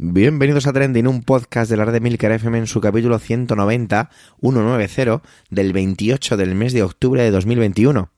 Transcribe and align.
Bienvenidos 0.00 0.68
a 0.68 0.72
Trending, 0.72 1.08
un 1.08 1.24
podcast 1.24 1.68
de 1.68 1.76
la 1.76 1.84
red 1.84 1.92
de 1.92 1.98
Milker 1.98 2.30
FM 2.30 2.56
en 2.56 2.66
su 2.68 2.80
capítulo 2.80 3.18
190, 3.18 4.10
190, 4.40 5.22
del 5.50 5.72
28 5.72 6.36
del 6.36 6.54
mes 6.54 6.72
de 6.72 6.84
octubre 6.84 7.20
de 7.20 7.32
2021. 7.32 8.08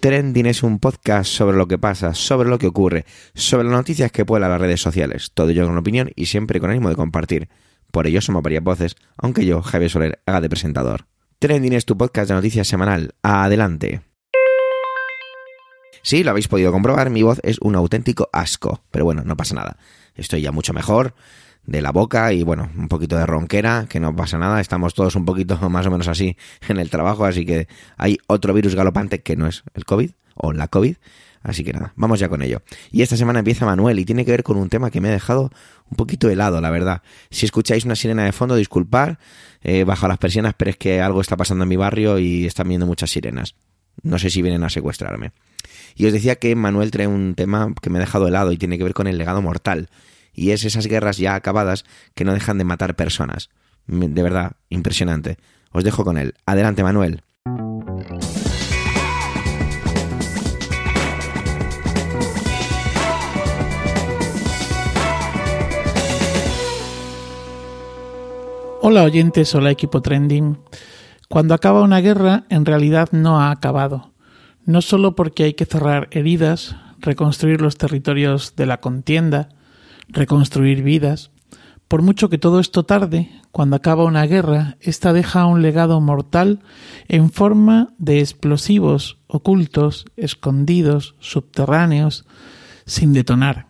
Trending 0.00 0.46
es 0.46 0.64
un 0.64 0.80
podcast 0.80 1.30
sobre 1.30 1.56
lo 1.56 1.68
que 1.68 1.78
pasa, 1.78 2.12
sobre 2.12 2.48
lo 2.48 2.58
que 2.58 2.66
ocurre, 2.66 3.04
sobre 3.34 3.68
las 3.68 3.74
noticias 3.74 4.10
que 4.10 4.24
pueblan 4.24 4.50
las 4.50 4.60
redes 4.60 4.80
sociales. 4.80 5.30
Todo 5.32 5.50
ello 5.50 5.68
con 5.68 5.78
opinión 5.78 6.10
y 6.16 6.26
siempre 6.26 6.58
con 6.58 6.70
ánimo 6.70 6.88
de 6.88 6.96
compartir. 6.96 7.48
Por 7.92 8.08
ello 8.08 8.20
somos 8.20 8.42
varias 8.42 8.64
voces, 8.64 8.96
aunque 9.16 9.46
yo, 9.46 9.62
Javier 9.62 9.90
Soler, 9.90 10.22
haga 10.26 10.40
de 10.40 10.48
presentador. 10.48 11.11
Trending 11.42 11.72
es 11.72 11.84
tu 11.86 11.98
podcast 11.98 12.28
de 12.28 12.36
noticias 12.36 12.68
semanal. 12.68 13.16
Adelante. 13.20 14.02
Sí, 16.00 16.22
lo 16.22 16.30
habéis 16.30 16.46
podido 16.46 16.70
comprobar, 16.70 17.10
mi 17.10 17.24
voz 17.24 17.40
es 17.42 17.58
un 17.58 17.74
auténtico 17.74 18.30
asco. 18.32 18.84
Pero 18.92 19.04
bueno, 19.04 19.24
no 19.24 19.36
pasa 19.36 19.56
nada. 19.56 19.76
Estoy 20.14 20.42
ya 20.42 20.52
mucho 20.52 20.72
mejor 20.72 21.16
de 21.64 21.82
la 21.82 21.90
boca 21.90 22.32
y 22.32 22.44
bueno, 22.44 22.70
un 22.78 22.86
poquito 22.86 23.16
de 23.16 23.26
ronquera, 23.26 23.86
que 23.88 23.98
no 23.98 24.14
pasa 24.14 24.38
nada, 24.38 24.60
estamos 24.60 24.94
todos 24.94 25.16
un 25.16 25.24
poquito 25.24 25.58
más 25.68 25.84
o 25.84 25.90
menos 25.90 26.06
así 26.06 26.36
en 26.68 26.78
el 26.78 26.90
trabajo, 26.90 27.24
así 27.24 27.44
que 27.44 27.66
hay 27.96 28.18
otro 28.28 28.54
virus 28.54 28.76
galopante 28.76 29.20
que 29.22 29.34
no 29.34 29.48
es 29.48 29.64
el 29.74 29.84
COVID 29.84 30.12
o 30.36 30.52
la 30.52 30.68
COVID, 30.68 30.94
así 31.42 31.64
que 31.64 31.72
nada, 31.72 31.92
vamos 31.96 32.20
ya 32.20 32.28
con 32.28 32.42
ello. 32.42 32.62
Y 32.90 33.02
esta 33.02 33.16
semana 33.16 33.40
empieza 33.40 33.66
Manuel 33.66 33.98
y 33.98 34.04
tiene 34.04 34.24
que 34.24 34.30
ver 34.30 34.42
con 34.42 34.56
un 34.56 34.68
tema 34.68 34.90
que 34.90 35.00
me 35.00 35.08
ha 35.08 35.12
dejado 35.12 35.50
un 35.90 35.96
poquito 35.96 36.28
helado, 36.30 36.60
la 36.60 36.70
verdad. 36.70 37.02
Si 37.30 37.46
escucháis 37.46 37.84
una 37.84 37.96
sirena 37.96 38.24
de 38.24 38.32
fondo, 38.32 38.56
disculpar, 38.56 39.18
eh, 39.62 39.84
bajo 39.84 40.08
las 40.08 40.18
persianas, 40.18 40.54
pero 40.56 40.70
es 40.70 40.76
que 40.76 41.00
algo 41.00 41.20
está 41.20 41.36
pasando 41.36 41.64
en 41.64 41.68
mi 41.68 41.76
barrio 41.76 42.18
y 42.18 42.46
están 42.46 42.68
viendo 42.68 42.86
muchas 42.86 43.10
sirenas. 43.10 43.54
No 44.02 44.18
sé 44.18 44.30
si 44.30 44.42
vienen 44.42 44.64
a 44.64 44.70
secuestrarme. 44.70 45.32
Y 45.94 46.06
os 46.06 46.12
decía 46.12 46.36
que 46.36 46.54
Manuel 46.56 46.90
trae 46.90 47.06
un 47.06 47.34
tema 47.34 47.72
que 47.80 47.90
me 47.90 47.98
ha 47.98 48.00
dejado 48.00 48.26
helado 48.26 48.52
y 48.52 48.56
tiene 48.56 48.78
que 48.78 48.84
ver 48.84 48.94
con 48.94 49.06
el 49.06 49.18
legado 49.18 49.42
mortal 49.42 49.88
y 50.34 50.50
es 50.50 50.64
esas 50.64 50.86
guerras 50.86 51.18
ya 51.18 51.34
acabadas 51.34 51.84
que 52.14 52.24
no 52.24 52.32
dejan 52.32 52.58
de 52.58 52.64
matar 52.64 52.96
personas. 52.96 53.50
De 53.86 54.22
verdad, 54.22 54.52
impresionante. 54.68 55.38
Os 55.72 55.84
dejo 55.84 56.04
con 56.04 56.18
él. 56.18 56.34
Adelante, 56.46 56.82
Manuel. 56.82 57.22
Hola 68.84 69.04
oyentes, 69.04 69.54
hola 69.54 69.70
equipo 69.70 70.02
trending. 70.02 70.58
Cuando 71.28 71.54
acaba 71.54 71.82
una 71.82 72.00
guerra, 72.00 72.46
en 72.48 72.66
realidad 72.66 73.10
no 73.12 73.40
ha 73.40 73.52
acabado. 73.52 74.10
No 74.64 74.82
solo 74.82 75.14
porque 75.14 75.44
hay 75.44 75.54
que 75.54 75.66
cerrar 75.66 76.08
heridas, 76.10 76.74
reconstruir 76.98 77.60
los 77.60 77.78
territorios 77.78 78.56
de 78.56 78.66
la 78.66 78.80
contienda, 78.80 79.50
reconstruir 80.08 80.82
vidas. 80.82 81.30
Por 81.86 82.02
mucho 82.02 82.28
que 82.28 82.38
todo 82.38 82.58
esto 82.58 82.82
tarde, 82.82 83.30
cuando 83.52 83.76
acaba 83.76 84.02
una 84.02 84.26
guerra, 84.26 84.78
ésta 84.80 85.12
deja 85.12 85.46
un 85.46 85.62
legado 85.62 86.00
mortal 86.00 86.58
en 87.06 87.30
forma 87.30 87.94
de 87.98 88.18
explosivos 88.18 89.20
ocultos, 89.28 90.06
escondidos, 90.16 91.14
subterráneos, 91.20 92.24
sin 92.84 93.12
detonar. 93.12 93.68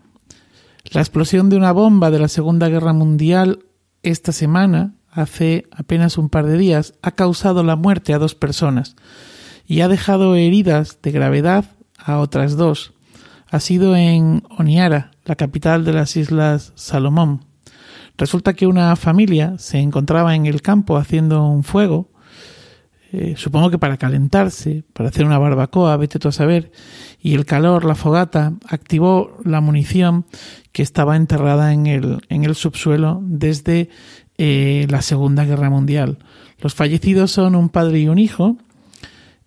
La 0.91 1.03
explosión 1.03 1.51
de 1.51 1.59
una 1.59 1.73
bomba 1.73 2.11
de 2.11 2.19
la 2.19 2.29
Segunda 2.29 2.71
Guerra 2.71 2.95
Mundial 2.95 3.67
esta 4.03 4.33
semana, 4.33 4.95
hace 5.13 5.67
apenas 5.71 6.19
un 6.19 6.29
par 6.29 6.47
de 6.47 6.59
días, 6.59 6.95
ha 7.03 7.13
causado 7.13 7.63
la 7.63 7.77
muerte 7.77 8.15
a 8.15 8.19
dos 8.19 8.35
personas 8.35 8.97
y 9.67 9.83
ha 9.83 9.89
dejado 9.89 10.35
heridas 10.35 10.99
de 11.03 11.13
gravedad 11.13 11.67
a 11.97 12.19
otras 12.19 12.57
dos. 12.57 12.95
Ha 13.51 13.61
sido 13.61 13.95
en 13.95 14.43
Oniara, 14.59 15.13
la 15.25 15.37
capital 15.37 15.85
de 15.85 15.93
las 15.93 16.17
Islas 16.17 16.73
Salomón. 16.75 17.45
Resulta 18.17 18.55
que 18.55 18.67
una 18.67 18.97
familia 18.97 19.55
se 19.59 19.79
encontraba 19.79 20.35
en 20.35 20.47
el 20.47 20.63
campo 20.63 20.97
haciendo 20.97 21.45
un 21.45 21.63
fuego, 21.63 22.11
eh, 23.13 23.35
supongo 23.37 23.71
que 23.71 23.79
para 23.79 23.99
calentarse, 23.99 24.85
para 24.95 25.11
hacer 25.11 25.27
una 25.27 25.39
barbacoa, 25.39 25.99
vete 25.99 26.19
tú 26.19 26.29
a 26.29 26.33
saber, 26.33 26.73
y 27.21 27.35
el 27.35 27.45
calor, 27.45 27.85
la 27.85 27.95
fogata, 27.95 28.55
activó 28.67 29.39
la 29.45 29.61
munición 29.61 30.25
que 30.73 30.83
estaba 30.83 31.17
enterrada 31.17 31.75
en 31.75 31.87
el, 31.87 32.23
en 32.31 32.45
el 32.45 32.55
subsuelo 32.55 33.21
desde 33.23 33.91
eh, 34.39 34.87
la 34.89 35.03
Segunda 35.03 35.45
Guerra 35.45 35.71
Mundial. 35.71 36.19
Los 36.61 36.75
fallecidos 36.75 37.31
son 37.31 37.55
un 37.55 37.69
padre 37.69 38.01
y 38.01 38.09
un 38.09 38.19
hijo, 38.19 38.57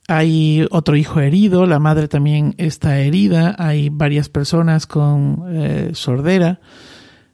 hay 0.07 0.67
otro 0.69 0.95
hijo 0.95 1.19
herido, 1.19 1.65
la 1.65 1.79
madre 1.79 2.07
también 2.07 2.53
está 2.57 2.99
herida, 2.99 3.55
hay 3.57 3.89
varias 3.89 4.29
personas 4.29 4.85
con 4.85 5.45
eh, 5.49 5.91
sordera. 5.93 6.59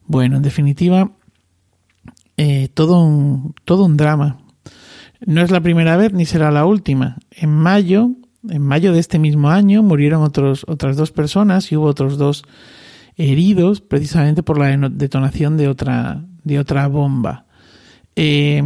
Bueno, 0.05 0.37
en 0.37 0.41
definitiva, 0.41 1.11
eh, 2.37 2.69
todo, 2.73 3.03
un, 3.03 3.53
todo 3.65 3.85
un 3.85 3.97
drama. 3.97 4.37
No 5.25 5.41
es 5.41 5.51
la 5.51 5.61
primera 5.61 5.97
vez 5.97 6.13
ni 6.13 6.25
será 6.25 6.49
la 6.49 6.65
última. 6.65 7.17
En 7.31 7.49
mayo, 7.49 8.11
en 8.49 8.61
mayo 8.61 8.93
de 8.93 8.99
este 8.99 9.19
mismo 9.19 9.49
año, 9.49 9.83
murieron 9.83 10.23
otros, 10.23 10.65
otras 10.67 10.95
dos 10.95 11.11
personas 11.11 11.71
y 11.71 11.75
hubo 11.75 11.87
otros 11.87 12.17
dos 12.17 12.43
heridos 13.17 13.81
precisamente 13.81 14.43
por 14.43 14.57
la 14.57 14.75
detonación 14.89 15.57
de 15.57 15.67
otra, 15.67 16.23
de 16.43 16.59
otra 16.59 16.87
bomba. 16.87 17.45
eh, 18.15 18.63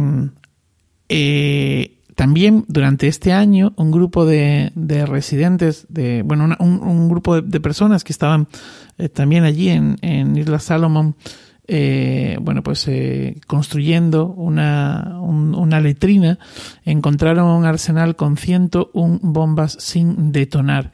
eh 1.08 1.92
también 2.16 2.64
durante 2.66 3.08
este 3.08 3.32
año 3.32 3.74
un 3.76 3.92
grupo 3.92 4.24
de, 4.24 4.72
de 4.74 5.04
residentes, 5.04 5.86
de, 5.90 6.22
bueno, 6.22 6.48
un, 6.58 6.82
un, 6.82 7.08
grupo 7.10 7.42
de, 7.42 7.60
personas 7.60 8.04
que 8.04 8.12
estaban 8.12 8.48
eh, 8.96 9.10
también 9.10 9.44
allí 9.44 9.68
en, 9.68 9.98
en 10.00 10.34
Isla 10.36 10.58
Salomón, 10.58 11.14
eh, 11.68 12.38
bueno, 12.40 12.62
pues 12.62 12.86
eh, 12.88 13.40
construyendo 13.46 14.26
una, 14.26 15.18
un, 15.20 15.54
una 15.54 15.80
letrina, 15.80 16.38
encontraron 16.84 17.48
un 17.48 17.64
arsenal 17.64 18.14
con 18.14 18.36
101 18.36 19.20
bombas 19.22 19.76
sin 19.80 20.32
detonar. 20.32 20.92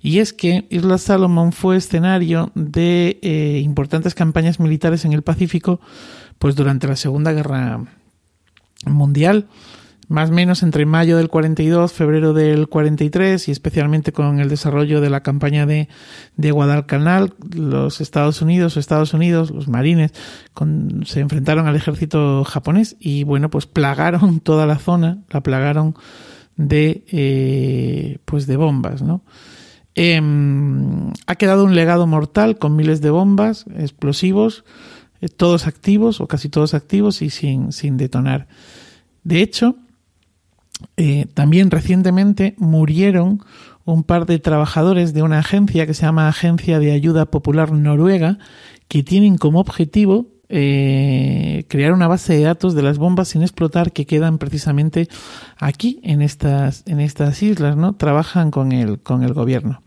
Y 0.00 0.20
es 0.20 0.32
que 0.32 0.66
Isla 0.70 0.98
Salomón 0.98 1.52
fue 1.52 1.76
escenario 1.76 2.50
de 2.54 3.18
eh, 3.22 3.60
importantes 3.62 4.14
campañas 4.14 4.60
militares 4.60 5.04
en 5.04 5.12
el 5.12 5.22
Pacífico, 5.22 5.80
pues 6.38 6.56
durante 6.56 6.88
la 6.88 6.96
Segunda 6.96 7.32
Guerra 7.32 7.84
Mundial 8.86 9.46
más 10.08 10.30
o 10.30 10.32
menos 10.32 10.62
entre 10.62 10.86
mayo 10.86 11.16
del 11.16 11.28
42, 11.28 11.92
febrero 11.92 12.32
del 12.32 12.68
43 12.68 13.48
y 13.48 13.50
especialmente 13.50 14.12
con 14.12 14.40
el 14.40 14.48
desarrollo 14.48 15.00
de 15.00 15.10
la 15.10 15.22
campaña 15.22 15.66
de, 15.66 15.88
de 16.36 16.50
Guadalcanal, 16.50 17.34
los 17.54 18.00
Estados 18.00 18.42
Unidos, 18.42 18.76
Estados 18.76 19.14
Unidos, 19.14 19.50
los 19.50 19.68
marines, 19.68 20.12
se 21.04 21.20
enfrentaron 21.20 21.66
al 21.66 21.76
ejército 21.76 22.44
japonés 22.44 22.96
y 23.00 23.24
bueno, 23.24 23.50
pues 23.50 23.66
plagaron 23.66 24.40
toda 24.40 24.66
la 24.66 24.78
zona, 24.78 25.18
la 25.30 25.42
plagaron 25.42 25.94
de, 26.56 27.04
eh, 27.08 28.18
pues 28.24 28.46
de 28.46 28.56
bombas, 28.56 29.02
¿no? 29.02 29.22
Eh, 29.96 30.20
ha 31.26 31.36
quedado 31.36 31.64
un 31.64 31.76
legado 31.76 32.06
mortal 32.06 32.58
con 32.58 32.74
miles 32.74 33.00
de 33.00 33.10
bombas, 33.10 33.64
explosivos, 33.76 34.64
eh, 35.20 35.28
todos 35.28 35.66
activos 35.66 36.20
o 36.20 36.26
casi 36.26 36.48
todos 36.48 36.74
activos 36.74 37.22
y 37.22 37.30
sin, 37.30 37.72
sin 37.72 37.96
detonar. 37.96 38.48
De 39.22 39.40
hecho, 39.40 39.76
eh, 40.96 41.26
también 41.34 41.70
recientemente 41.70 42.54
murieron 42.58 43.40
un 43.84 44.02
par 44.02 44.26
de 44.26 44.38
trabajadores 44.38 45.12
de 45.12 45.22
una 45.22 45.40
agencia 45.40 45.86
que 45.86 45.94
se 45.94 46.06
llama 46.06 46.28
Agencia 46.28 46.78
de 46.78 46.92
Ayuda 46.92 47.26
Popular 47.26 47.72
Noruega, 47.72 48.38
que 48.88 49.02
tienen 49.02 49.36
como 49.36 49.60
objetivo 49.60 50.28
eh, 50.48 51.64
crear 51.68 51.92
una 51.92 52.06
base 52.06 52.34
de 52.34 52.42
datos 52.42 52.74
de 52.74 52.82
las 52.82 52.98
bombas 52.98 53.28
sin 53.28 53.42
explotar 53.42 53.92
que 53.92 54.06
quedan 54.06 54.38
precisamente 54.38 55.08
aquí 55.58 56.00
en 56.02 56.22
estas, 56.22 56.82
en 56.86 57.00
estas 57.00 57.42
islas, 57.42 57.76
¿no? 57.76 57.94
Trabajan 57.94 58.50
con 58.50 58.72
el, 58.72 59.00
con 59.00 59.22
el 59.22 59.32
gobierno. 59.32 59.82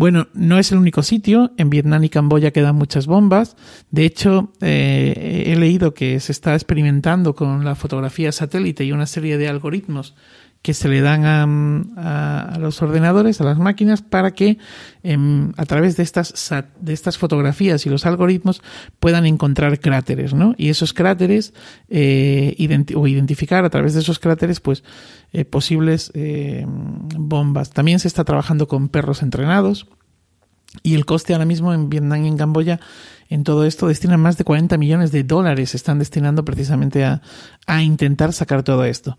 Bueno, 0.00 0.28
no 0.32 0.58
es 0.58 0.72
el 0.72 0.78
único 0.78 1.02
sitio. 1.02 1.52
En 1.58 1.68
Vietnam 1.68 2.02
y 2.02 2.08
Camboya 2.08 2.52
quedan 2.52 2.74
muchas 2.74 3.06
bombas. 3.06 3.54
De 3.90 4.06
hecho, 4.06 4.50
eh, 4.62 5.44
he 5.48 5.56
leído 5.56 5.92
que 5.92 6.18
se 6.20 6.32
está 6.32 6.54
experimentando 6.54 7.34
con 7.34 7.66
la 7.66 7.74
fotografía 7.74 8.32
satélite 8.32 8.82
y 8.82 8.92
una 8.92 9.04
serie 9.04 9.36
de 9.36 9.48
algoritmos 9.48 10.14
que 10.62 10.74
se 10.74 10.88
le 10.88 11.00
dan 11.00 11.24
a, 11.24 11.44
a, 11.96 12.54
a 12.54 12.58
los 12.58 12.82
ordenadores, 12.82 13.40
a 13.40 13.44
las 13.44 13.58
máquinas, 13.58 14.02
para 14.02 14.32
que 14.32 14.58
eh, 15.02 15.18
a 15.56 15.64
través 15.64 15.96
de 15.96 16.02
estas, 16.02 16.52
de 16.80 16.92
estas 16.92 17.16
fotografías 17.16 17.86
y 17.86 17.90
los 17.90 18.04
algoritmos 18.04 18.62
puedan 18.98 19.24
encontrar 19.24 19.80
cráteres, 19.80 20.34
¿no? 20.34 20.54
Y 20.58 20.68
esos 20.68 20.92
cráteres, 20.92 21.54
eh, 21.88 22.54
o 22.94 23.06
identificar 23.06 23.64
a 23.64 23.70
través 23.70 23.94
de 23.94 24.00
esos 24.00 24.18
cráteres, 24.18 24.60
pues, 24.60 24.84
eh, 25.32 25.46
posibles 25.46 26.10
eh, 26.14 26.66
bombas. 26.66 27.70
También 27.70 27.98
se 27.98 28.08
está 28.08 28.24
trabajando 28.24 28.68
con 28.68 28.88
perros 28.88 29.22
entrenados. 29.22 29.86
Y 30.84 30.94
el 30.94 31.04
coste 31.04 31.32
ahora 31.32 31.46
mismo 31.46 31.74
en 31.74 31.90
Vietnam 31.90 32.24
y 32.24 32.28
en 32.28 32.36
Camboya 32.36 32.78
en 33.28 33.42
todo 33.42 33.64
esto 33.64 33.88
destinan 33.88 34.20
más 34.20 34.36
de 34.38 34.44
40 34.44 34.76
millones 34.76 35.10
de 35.10 35.24
dólares, 35.24 35.74
están 35.74 35.98
destinando 35.98 36.44
precisamente 36.44 37.04
a, 37.04 37.22
a 37.66 37.82
intentar 37.82 38.32
sacar 38.32 38.62
todo 38.62 38.84
esto. 38.84 39.16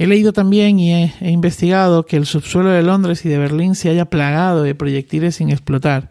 He 0.00 0.06
leído 0.06 0.32
también 0.32 0.80
y 0.80 0.94
he, 0.94 1.30
investigado 1.30 2.06
que 2.06 2.16
el 2.16 2.24
subsuelo 2.24 2.70
de 2.70 2.82
Londres 2.82 3.22
y 3.26 3.28
de 3.28 3.36
Berlín 3.36 3.74
se 3.74 3.90
haya 3.90 4.06
plagado 4.06 4.62
de 4.62 4.74
proyectiles 4.74 5.34
sin 5.34 5.50
explotar. 5.50 6.08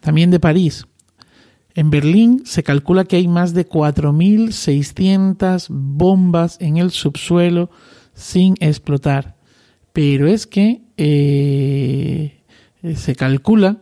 También 0.00 0.30
de 0.30 0.40
París. 0.40 0.86
En 1.74 1.88
Berlín 1.88 2.42
se 2.44 2.62
calcula 2.62 3.06
que 3.06 3.16
hay 3.16 3.26
más 3.26 3.54
de 3.54 3.66
4.600 3.66 5.68
bombas 5.70 6.58
en 6.60 6.76
el 6.76 6.90
subsuelo 6.90 7.70
sin 8.12 8.56
explotar. 8.60 9.36
Pero 9.94 10.28
es 10.28 10.46
que 10.46 10.82
eh, 10.98 12.42
se 12.94 13.16
calcula 13.16 13.78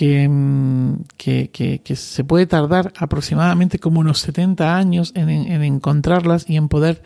mm, 0.00 0.94
que, 1.16 1.50
que, 1.50 1.96
se 1.96 2.24
puede 2.24 2.46
tardar 2.46 2.92
aproximadamente 2.96 3.78
como 3.78 4.00
unos 4.00 4.18
70 4.20 4.76
años 4.76 5.12
en, 5.14 5.28
en 5.28 5.62
encontrarlas 5.62 6.48
y 6.48 6.56
en 6.56 6.68
poder 6.68 7.02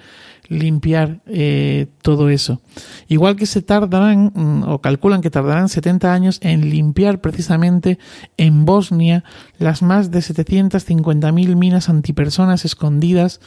limpiar 0.49 1.21
eh, 1.27 1.87
todo 2.03 2.31
eso. 2.31 2.61
Igual 3.07 3.37
que 3.37 3.47
se 3.47 3.63
tardarán, 3.63 4.33
mm, 4.35 4.63
o 4.67 4.81
calculan 4.81 5.21
que 5.21 5.31
tardarán 5.31 5.69
70 5.69 6.13
años 6.13 6.39
en 6.43 6.71
limpiar 6.71 7.21
precisamente 7.21 7.99
en 8.37 8.65
Bosnia 8.65 9.25
las 9.59 9.83
más 9.83 10.11
de 10.11 10.21
750.000 10.21 11.57
minas 11.57 11.89
antipersonas 11.89 12.65
escondidas 12.65 13.41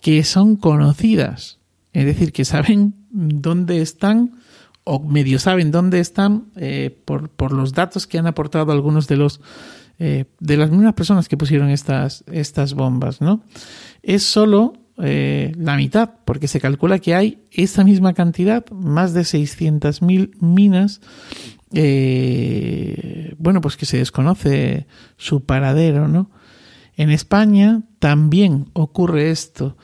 que 0.00 0.22
son 0.24 0.56
conocidas. 0.56 1.58
Es 1.92 2.06
decir, 2.06 2.32
que 2.32 2.44
saben 2.44 2.94
dónde 3.10 3.80
están 3.80 4.38
o 4.90 5.00
medio 5.00 5.38
saben 5.38 5.70
dónde 5.70 6.00
están 6.00 6.46
eh, 6.56 6.96
por, 7.04 7.28
por, 7.28 7.52
los 7.52 7.74
datos 7.74 8.06
que 8.06 8.16
han 8.16 8.26
aportado 8.26 8.72
algunos 8.72 9.06
de 9.06 9.16
los 9.18 9.42
eh, 9.98 10.24
de 10.40 10.56
las 10.56 10.70
mismas 10.70 10.94
personas 10.94 11.28
que 11.28 11.36
pusieron 11.36 11.68
estas, 11.68 12.24
estas 12.32 12.72
bombas, 12.72 13.20
¿no? 13.20 13.42
Es 14.02 14.22
solo 14.22 14.72
eh, 14.96 15.52
la 15.58 15.76
mitad, 15.76 16.10
porque 16.24 16.48
se 16.48 16.58
calcula 16.60 17.00
que 17.00 17.14
hay 17.14 17.42
esa 17.50 17.84
misma 17.84 18.14
cantidad, 18.14 18.64
más 18.70 19.12
de 19.12 19.22
600.000 19.22 20.40
minas, 20.40 21.02
bueno, 23.38 23.60
pues 23.60 23.76
que 23.76 23.84
se 23.84 23.98
desconoce 23.98 24.86
su 25.18 25.44
paradero, 25.44 26.08
¿no? 26.08 26.30
En 26.96 27.10
España 27.10 27.82
también 27.98 28.70
ocurre 28.72 29.30
esto, 29.30 29.76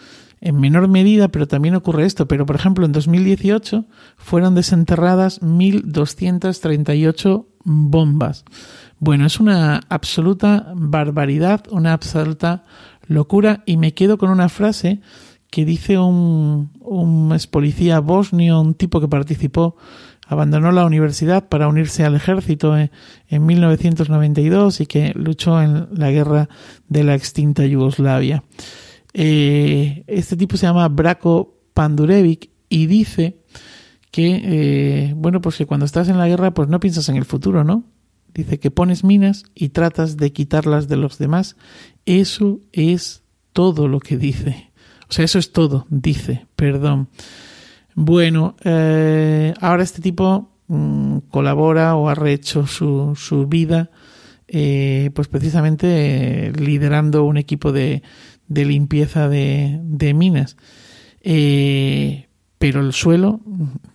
en 0.45 0.61
menor 0.61 0.87
medida, 0.89 1.29
pero 1.29 1.49
también 1.49 1.75
ocurre 1.75 2.05
esto. 2.05 2.29
Pero, 2.29 2.45
por 2.47 2.57
ejemplo, 2.57 2.87
en 2.87 2.93
2018 2.93 3.87
fueron 4.17 4.55
desenterradas 4.55 5.41
1.238 5.41 7.47
bombas. 7.65 8.45
Bueno, 8.99 9.27
es 9.27 9.41
una 9.41 9.81
absoluta 9.89 10.73
barbaridad, 10.77 11.65
una 11.71 11.93
absoluta 11.93 12.63
locura 13.07 13.63
y 13.67 13.77
me 13.77 13.95
quedo 13.95 14.19
con 14.19 14.31
una 14.31 14.49
frase 14.49 15.01
que 15.51 15.65
dice 15.65 15.99
un, 15.99 16.71
un 16.81 17.33
ex 17.33 17.47
policía 17.47 18.01
bosnio, 18.01 18.61
un 18.61 18.75
tipo 18.75 19.01
que 19.01 19.09
participó, 19.09 19.77
abandonó 20.27 20.73
la 20.73 20.85
universidad 20.85 21.49
para 21.49 21.69
unirse 21.69 22.05
al 22.05 22.17
ejército 22.17 22.77
en, 22.77 22.91
1992 23.31 24.81
y 24.81 24.87
que 24.87 25.13
luchó 25.15 25.61
en 25.61 25.89
la 25.93 26.11
guerra 26.11 26.49
de 26.89 27.05
la 27.05 27.15
extinta 27.15 27.67
Yugoslavia. 27.67 28.43
Eh, 29.17 30.03
este 30.09 30.37
tipo 30.37 30.57
se 30.57 30.67
llama 30.67 30.89
Braco 30.89 31.61
Pandurevic 31.73 32.51
y 32.69 32.87
dice 32.87 33.39
que, 34.11 34.43
eh, 34.45 35.15
bueno, 35.17 35.41
pues 35.41 35.57
que 35.57 35.67
cuando 35.67 35.87
estás 35.87 36.09
en 36.09 36.19
la 36.19 36.27
guerra, 36.27 36.53
pues 36.53 36.69
no 36.69 36.81
piensas 36.81 37.09
en 37.09 37.17
el 37.17 37.25
futuro, 37.25 37.63
¿no? 37.65 37.85
Dice 38.35 38.59
que 38.59 38.73
pones 38.73 39.05
minas 39.05 39.45
y 39.55 39.69
tratas 39.69 40.17
de 40.17 40.33
quitarlas 40.33 40.89
de 40.89 40.97
los 40.97 41.19
demás. 41.19 41.57
Eso 42.05 42.61
es 42.73 43.23
todo 43.53 43.87
lo 43.87 44.01
que 44.01 44.17
dice. 44.19 44.73
O 45.09 45.13
sea, 45.13 45.25
eso 45.25 45.39
es 45.39 45.53
todo, 45.53 45.87
dice, 45.89 46.47
perdón. 46.57 47.09
Bueno, 47.95 48.57
eh, 48.65 49.55
ahora 49.61 49.85
este 49.85 50.03
tipo 50.03 50.51
mm, 50.67 51.19
colabora 51.31 51.95
o 51.95 52.09
ha 52.09 52.17
rehecho 52.17 52.67
su, 52.67 53.15
su 53.15 53.47
vida, 53.47 53.91
pues 54.47 55.29
precisamente 55.29 56.53
liderando 56.57 57.25
un 57.25 57.37
equipo 57.37 57.73
de, 57.73 58.03
de 58.49 58.65
limpieza 58.65 59.29
de, 59.29 59.81
de 59.83 60.15
minas. 60.15 60.57
Eh, 61.21 62.29
pero 62.59 62.81
el 62.81 62.93
suelo 62.93 63.41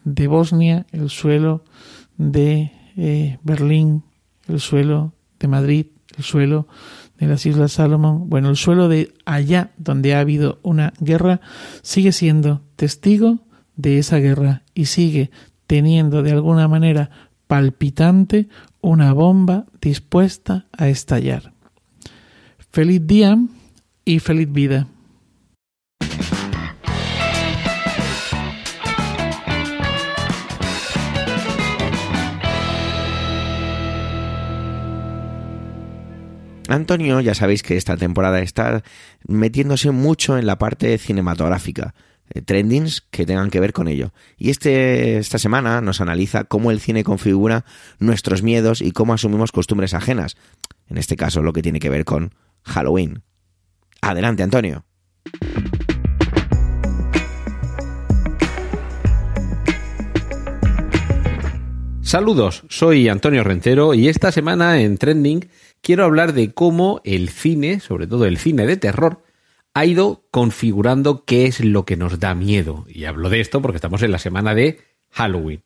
de 0.03 0.27
Bosnia, 0.27 0.85
el 0.91 1.09
suelo 1.09 1.63
de 2.17 2.71
Berlín, 3.43 4.03
el 4.47 4.59
suelo 4.59 5.13
de 5.39 5.47
Madrid, 5.47 5.85
el 6.17 6.23
suelo 6.23 6.67
de 7.17 7.27
las 7.27 7.45
Islas 7.45 7.73
Salomón, 7.73 8.29
bueno, 8.29 8.49
el 8.49 8.57
suelo 8.57 8.87
de 8.87 9.13
allá 9.25 9.71
donde 9.77 10.13
ha 10.13 10.21
habido 10.21 10.59
una 10.63 10.93
guerra, 10.99 11.41
sigue 11.81 12.11
siendo 12.11 12.61
testigo 12.75 13.39
de 13.75 13.99
esa 13.99 14.17
guerra 14.17 14.63
y 14.73 14.85
sigue 14.85 15.31
teniendo 15.67 16.23
de 16.23 16.31
alguna 16.31 16.67
manera 16.67 17.09
palpitante 17.47 18.47
una 18.81 19.13
bomba 19.13 19.65
dispuesta 19.81 20.67
a 20.71 20.87
estallar. 20.87 21.53
Feliz 22.71 23.05
día 23.05 23.37
y 24.09 24.17
feliz 24.17 24.51
vida. 24.51 24.87
Antonio, 36.67 37.19
ya 37.19 37.35
sabéis 37.35 37.61
que 37.61 37.77
esta 37.77 37.97
temporada 37.97 38.39
está 38.39 38.83
metiéndose 39.27 39.91
mucho 39.91 40.39
en 40.39 40.47
la 40.47 40.57
parte 40.57 40.97
cinematográfica, 40.97 41.93
eh, 42.33 42.41
trendings 42.41 43.01
que 43.11 43.27
tengan 43.27 43.51
que 43.51 43.59
ver 43.59 43.73
con 43.73 43.87
ello. 43.87 44.11
Y 44.37 44.49
este, 44.49 45.19
esta 45.19 45.37
semana 45.37 45.81
nos 45.81 46.01
analiza 46.01 46.45
cómo 46.45 46.71
el 46.71 46.79
cine 46.79 47.03
configura 47.03 47.63
nuestros 47.99 48.41
miedos 48.41 48.81
y 48.81 48.91
cómo 48.91 49.13
asumimos 49.13 49.51
costumbres 49.51 49.93
ajenas. 49.93 50.35
En 50.87 50.97
este 50.97 51.15
caso, 51.15 51.43
lo 51.43 51.53
que 51.53 51.61
tiene 51.61 51.79
que 51.79 51.91
ver 51.91 52.05
con 52.05 52.33
Halloween. 52.63 53.21
Adelante, 54.01 54.43
Antonio. 54.43 54.85
Saludos, 62.01 62.63
soy 62.69 63.07
Antonio 63.07 63.43
Rentero 63.43 63.93
y 63.93 64.07
esta 64.07 64.31
semana 64.31 64.81
en 64.81 64.97
Trending 64.97 65.47
quiero 65.81 66.05
hablar 66.05 66.33
de 66.33 66.51
cómo 66.53 67.01
el 67.03 67.29
cine, 67.29 67.79
sobre 67.79 68.07
todo 68.07 68.25
el 68.25 68.37
cine 68.37 68.65
de 68.65 68.77
terror, 68.77 69.21
ha 69.75 69.85
ido 69.85 70.25
configurando 70.31 71.23
qué 71.23 71.45
es 71.45 71.63
lo 71.63 71.85
que 71.85 71.97
nos 71.97 72.19
da 72.19 72.33
miedo. 72.33 72.85
Y 72.89 73.05
hablo 73.05 73.29
de 73.29 73.41
esto 73.41 73.61
porque 73.61 73.77
estamos 73.77 74.01
en 74.01 74.11
la 74.11 74.17
semana 74.17 74.55
de 74.55 74.79
Halloween. 75.11 75.61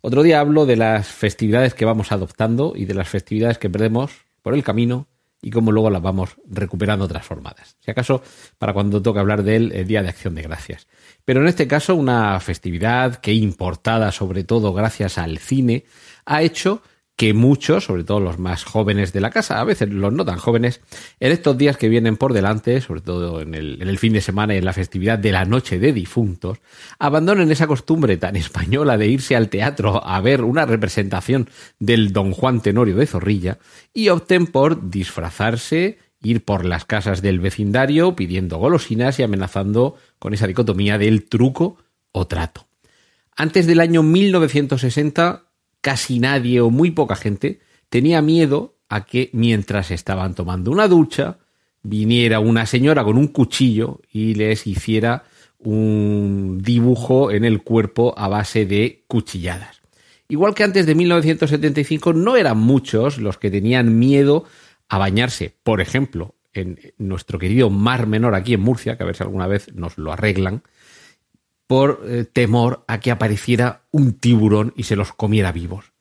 Otro 0.00 0.24
día 0.24 0.40
hablo 0.40 0.66
de 0.66 0.74
las 0.74 1.06
festividades 1.06 1.74
que 1.74 1.84
vamos 1.84 2.10
adoptando 2.10 2.72
y 2.74 2.86
de 2.86 2.94
las 2.94 3.08
festividades 3.08 3.58
que 3.58 3.70
perdemos 3.70 4.10
por 4.42 4.54
el 4.54 4.64
camino 4.64 5.06
y 5.42 5.50
cómo 5.50 5.72
luego 5.72 5.90
las 5.90 6.02
vamos 6.02 6.36
recuperando 6.46 7.06
transformadas. 7.06 7.76
Si 7.80 7.90
acaso, 7.90 8.22
para 8.58 8.72
cuando 8.72 9.02
toca 9.02 9.20
hablar 9.20 9.42
del 9.42 9.86
Día 9.86 10.02
de 10.02 10.08
Acción 10.08 10.34
de 10.34 10.42
Gracias. 10.42 10.86
Pero 11.24 11.40
en 11.40 11.48
este 11.48 11.68
caso, 11.68 11.94
una 11.94 12.38
festividad 12.40 13.16
que 13.16 13.32
importada 13.32 14.12
sobre 14.12 14.44
todo 14.44 14.72
gracias 14.72 15.18
al 15.18 15.38
cine, 15.38 15.84
ha 16.24 16.42
hecho 16.42 16.82
que 17.16 17.32
muchos, 17.32 17.84
sobre 17.84 18.04
todo 18.04 18.20
los 18.20 18.38
más 18.38 18.64
jóvenes 18.64 19.14
de 19.14 19.22
la 19.22 19.30
casa, 19.30 19.58
a 19.58 19.64
veces 19.64 19.88
los 19.88 20.12
no 20.12 20.26
tan 20.26 20.36
jóvenes, 20.36 20.82
en 21.18 21.32
estos 21.32 21.56
días 21.56 21.78
que 21.78 21.88
vienen 21.88 22.18
por 22.18 22.34
delante, 22.34 22.78
sobre 22.82 23.00
todo 23.00 23.40
en 23.40 23.54
el, 23.54 23.98
fin 23.98 24.12
de 24.12 24.20
semana 24.20 24.54
y 24.54 24.58
en 24.58 24.66
la 24.66 24.74
festividad 24.74 25.18
de 25.18 25.32
la 25.32 25.46
noche 25.46 25.78
de 25.78 25.94
difuntos, 25.94 26.58
abandonen 26.98 27.50
esa 27.50 27.66
costumbre 27.66 28.18
tan 28.18 28.36
española 28.36 28.98
de 28.98 29.08
irse 29.08 29.34
al 29.34 29.48
teatro 29.48 30.06
a 30.06 30.20
ver 30.20 30.42
una 30.42 30.66
representación 30.66 31.48
del 31.78 32.12
Don 32.12 32.32
Juan 32.32 32.60
Tenorio 32.60 32.96
de 32.96 33.06
Zorrilla 33.06 33.58
y 33.94 34.10
opten 34.10 34.46
por 34.46 34.90
disfrazarse, 34.90 35.98
ir 36.20 36.44
por 36.44 36.66
las 36.66 36.84
casas 36.84 37.22
del 37.22 37.40
vecindario 37.40 38.14
pidiendo 38.14 38.58
golosinas 38.58 39.18
y 39.18 39.22
amenazando 39.22 39.96
con 40.18 40.34
esa 40.34 40.46
dicotomía 40.46 40.98
del 40.98 41.24
truco 41.24 41.78
o 42.12 42.26
trato. 42.26 42.66
Antes 43.34 43.66
del 43.66 43.80
año 43.80 44.02
1960 44.02 45.45
casi 45.86 46.18
nadie 46.18 46.60
o 46.60 46.68
muy 46.68 46.90
poca 46.90 47.14
gente 47.14 47.60
tenía 47.88 48.20
miedo 48.20 48.74
a 48.88 49.06
que 49.06 49.30
mientras 49.32 49.92
estaban 49.92 50.34
tomando 50.34 50.72
una 50.72 50.88
ducha 50.88 51.38
viniera 51.84 52.40
una 52.40 52.66
señora 52.66 53.04
con 53.04 53.16
un 53.16 53.28
cuchillo 53.28 54.00
y 54.10 54.34
les 54.34 54.66
hiciera 54.66 55.22
un 55.60 56.58
dibujo 56.60 57.30
en 57.30 57.44
el 57.44 57.62
cuerpo 57.62 58.14
a 58.18 58.26
base 58.26 58.66
de 58.66 59.04
cuchilladas. 59.06 59.80
Igual 60.26 60.56
que 60.56 60.64
antes 60.64 60.86
de 60.86 60.96
1975 60.96 62.12
no 62.14 62.34
eran 62.34 62.58
muchos 62.58 63.18
los 63.18 63.38
que 63.38 63.52
tenían 63.52 63.96
miedo 63.96 64.42
a 64.88 64.98
bañarse, 64.98 65.54
por 65.62 65.80
ejemplo, 65.80 66.34
en 66.52 66.80
nuestro 66.98 67.38
querido 67.38 67.70
Mar 67.70 68.08
Menor 68.08 68.34
aquí 68.34 68.54
en 68.54 68.60
Murcia, 68.60 68.96
que 68.96 69.04
a 69.04 69.06
ver 69.06 69.14
si 69.14 69.22
alguna 69.22 69.46
vez 69.46 69.72
nos 69.72 69.98
lo 69.98 70.12
arreglan, 70.12 70.64
por 71.66 72.02
eh, 72.06 72.24
temor 72.24 72.84
a 72.86 73.00
que 73.00 73.10
apareciera 73.10 73.82
un 73.90 74.14
tiburón 74.14 74.72
y 74.76 74.84
se 74.84 74.96
los 74.96 75.12
comiera 75.12 75.52
vivos. 75.52 75.92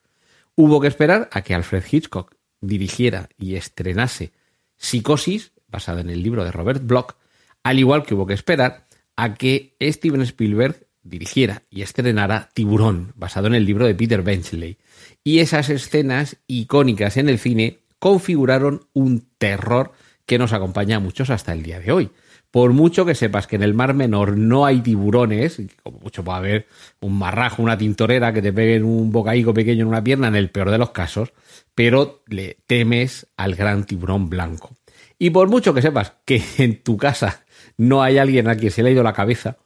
Hubo 0.56 0.80
que 0.80 0.88
esperar 0.88 1.30
a 1.32 1.42
que 1.42 1.54
Alfred 1.54 1.84
Hitchcock 1.90 2.36
dirigiera 2.62 3.30
y 3.38 3.56
estrenase 3.56 4.32
Psicosis, 4.78 5.52
basada 5.68 6.02
en 6.02 6.10
el 6.10 6.24
libro 6.24 6.44
de 6.44 6.52
Robert 6.52 6.86
Bloch, 6.86 7.16
al 7.64 7.80
igual 7.80 8.04
que 8.04 8.14
hubo 8.14 8.28
que 8.28 8.34
esperar 8.34 8.86
a 9.16 9.34
que 9.34 9.76
Steven 9.82 10.22
Spielberg 10.22 10.88
dirigiera 11.04 11.64
y 11.70 11.82
estrenara 11.82 12.50
Tiburón, 12.54 13.14
basado 13.16 13.48
en 13.48 13.56
el 13.56 13.66
libro 13.66 13.86
de 13.86 13.96
Peter 13.96 14.22
Benchley. 14.22 14.78
Y 15.24 15.40
esas 15.40 15.70
escenas 15.70 16.38
icónicas 16.48 17.18
en 17.18 17.30
el 17.30 17.40
cine 17.40 17.80
configuraron 18.00 18.88
un 18.94 19.28
terror 19.38 19.94
que 20.26 20.38
nos 20.38 20.54
acompaña 20.54 20.98
a 20.98 21.00
muchos 21.00 21.30
hasta 21.30 21.54
el 21.54 21.64
día 21.64 21.80
de 21.80 21.92
hoy. 21.92 22.12
Por 22.56 22.72
mucho 22.72 23.06
que 23.06 23.16
sepas 23.16 23.48
que 23.48 23.58
en 23.58 23.64
el 23.64 23.74
Mar 23.74 23.94
Menor 23.94 24.38
no 24.38 24.66
hay 24.66 24.80
tiburones, 24.80 25.62
como 25.84 26.00
mucho 26.00 26.24
puede 26.24 26.38
haber 26.38 26.68
un 27.02 27.20
marrajo, 27.20 27.62
una 27.62 27.78
tintorera 27.78 28.32
que 28.32 28.42
te 28.42 28.54
peguen 28.54 28.86
un 28.86 29.12
bocaico 29.12 29.54
pequeño 29.54 29.82
en 29.82 29.90
una 29.90 30.02
pierna, 30.02 30.30
en 30.30 30.38
el 30.38 30.52
peor 30.52 30.72
de 30.72 30.78
los 30.78 30.92
casos, 30.92 31.34
pero 31.76 32.24
le 32.28 32.56
temes 32.66 33.28
al 33.36 33.56
gran 33.56 33.84
tiburón 33.84 34.30
blanco. 34.30 34.72
Y 35.20 35.32
por 35.32 35.50
mucho 35.50 35.74
que 35.74 35.82
sepas 35.82 36.14
que 36.24 36.42
en 36.60 36.82
tu 36.82 36.96
casa 36.96 37.44
no 37.76 38.02
hay 38.02 38.20
alguien 38.20 38.48
a 38.48 38.56
quien 38.56 38.72
se 38.72 38.84
le 38.84 38.88
ha 38.88 38.94
ido 38.94 39.04
la 39.04 39.12
cabeza 39.12 39.58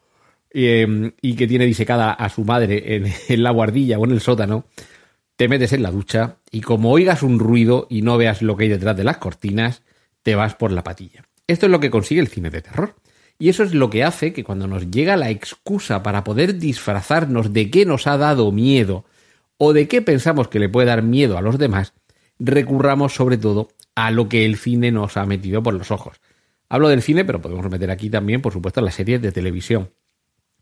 em, 0.50 1.12
y 1.22 1.36
que 1.36 1.46
tiene 1.46 1.68
disecada 1.68 2.12
a 2.12 2.28
su 2.30 2.44
madre 2.44 2.96
en, 2.96 3.06
en 3.30 3.44
la 3.44 3.52
guardilla 3.52 4.00
o 4.00 4.06
en 4.06 4.14
el 4.14 4.20
sótano, 4.20 4.66
te 5.36 5.48
metes 5.48 5.74
en 5.74 5.84
la 5.84 5.92
ducha 5.92 6.38
y 6.50 6.62
como 6.62 6.90
oigas 6.90 7.22
un 7.22 7.38
ruido 7.38 7.86
y 7.88 8.02
no 8.02 8.18
veas 8.18 8.42
lo 8.42 8.58
que 8.58 8.64
hay 8.64 8.70
detrás 8.70 8.98
de 8.98 9.04
las 9.04 9.18
cortinas, 9.18 9.84
te 10.24 10.34
vas 10.34 10.56
por 10.56 10.72
la 10.72 10.84
patilla. 10.84 11.29
Esto 11.50 11.66
es 11.66 11.72
lo 11.72 11.80
que 11.80 11.90
consigue 11.90 12.22
el 12.22 12.28
cine 12.28 12.52
de 12.52 12.62
terror. 12.62 12.94
Y 13.40 13.50
eso 13.50 13.64
es 13.64 13.74
lo 13.74 13.90
que 13.90 14.04
hace 14.04 14.34
que 14.34 14.44
cuando 14.44 14.68
nos 14.68 14.92
llega 14.92 15.18
la 15.18 15.32
excusa 15.32 16.04
para 16.04 16.24
poder 16.24 16.60
disfrazarnos 16.60 17.54
de 17.54 17.72
qué 17.72 17.88
nos 17.88 18.06
ha 18.06 18.18
dado 18.18 18.52
miedo 18.52 19.04
o 19.58 19.74
de 19.74 19.88
qué 19.88 20.04
pensamos 20.04 20.48
que 20.48 20.60
le 20.60 20.70
puede 20.70 20.86
dar 20.86 21.02
miedo 21.02 21.40
a 21.40 21.42
los 21.42 21.58
demás, 21.58 21.94
recurramos 22.38 23.16
sobre 23.16 23.40
todo 23.40 23.70
a 23.96 24.12
lo 24.12 24.30
que 24.30 24.46
el 24.46 24.58
cine 24.58 24.92
nos 24.92 25.18
ha 25.18 25.26
metido 25.26 25.64
por 25.64 25.74
los 25.74 25.90
ojos. 25.90 26.22
Hablo 26.70 26.88
del 26.88 27.02
cine, 27.02 27.26
pero 27.26 27.42
podemos 27.42 27.68
meter 27.68 27.90
aquí 27.90 28.12
también, 28.12 28.44
por 28.44 28.54
supuesto, 28.54 28.80
las 28.82 28.94
series 28.94 29.20
de 29.20 29.32
televisión. 29.32 29.90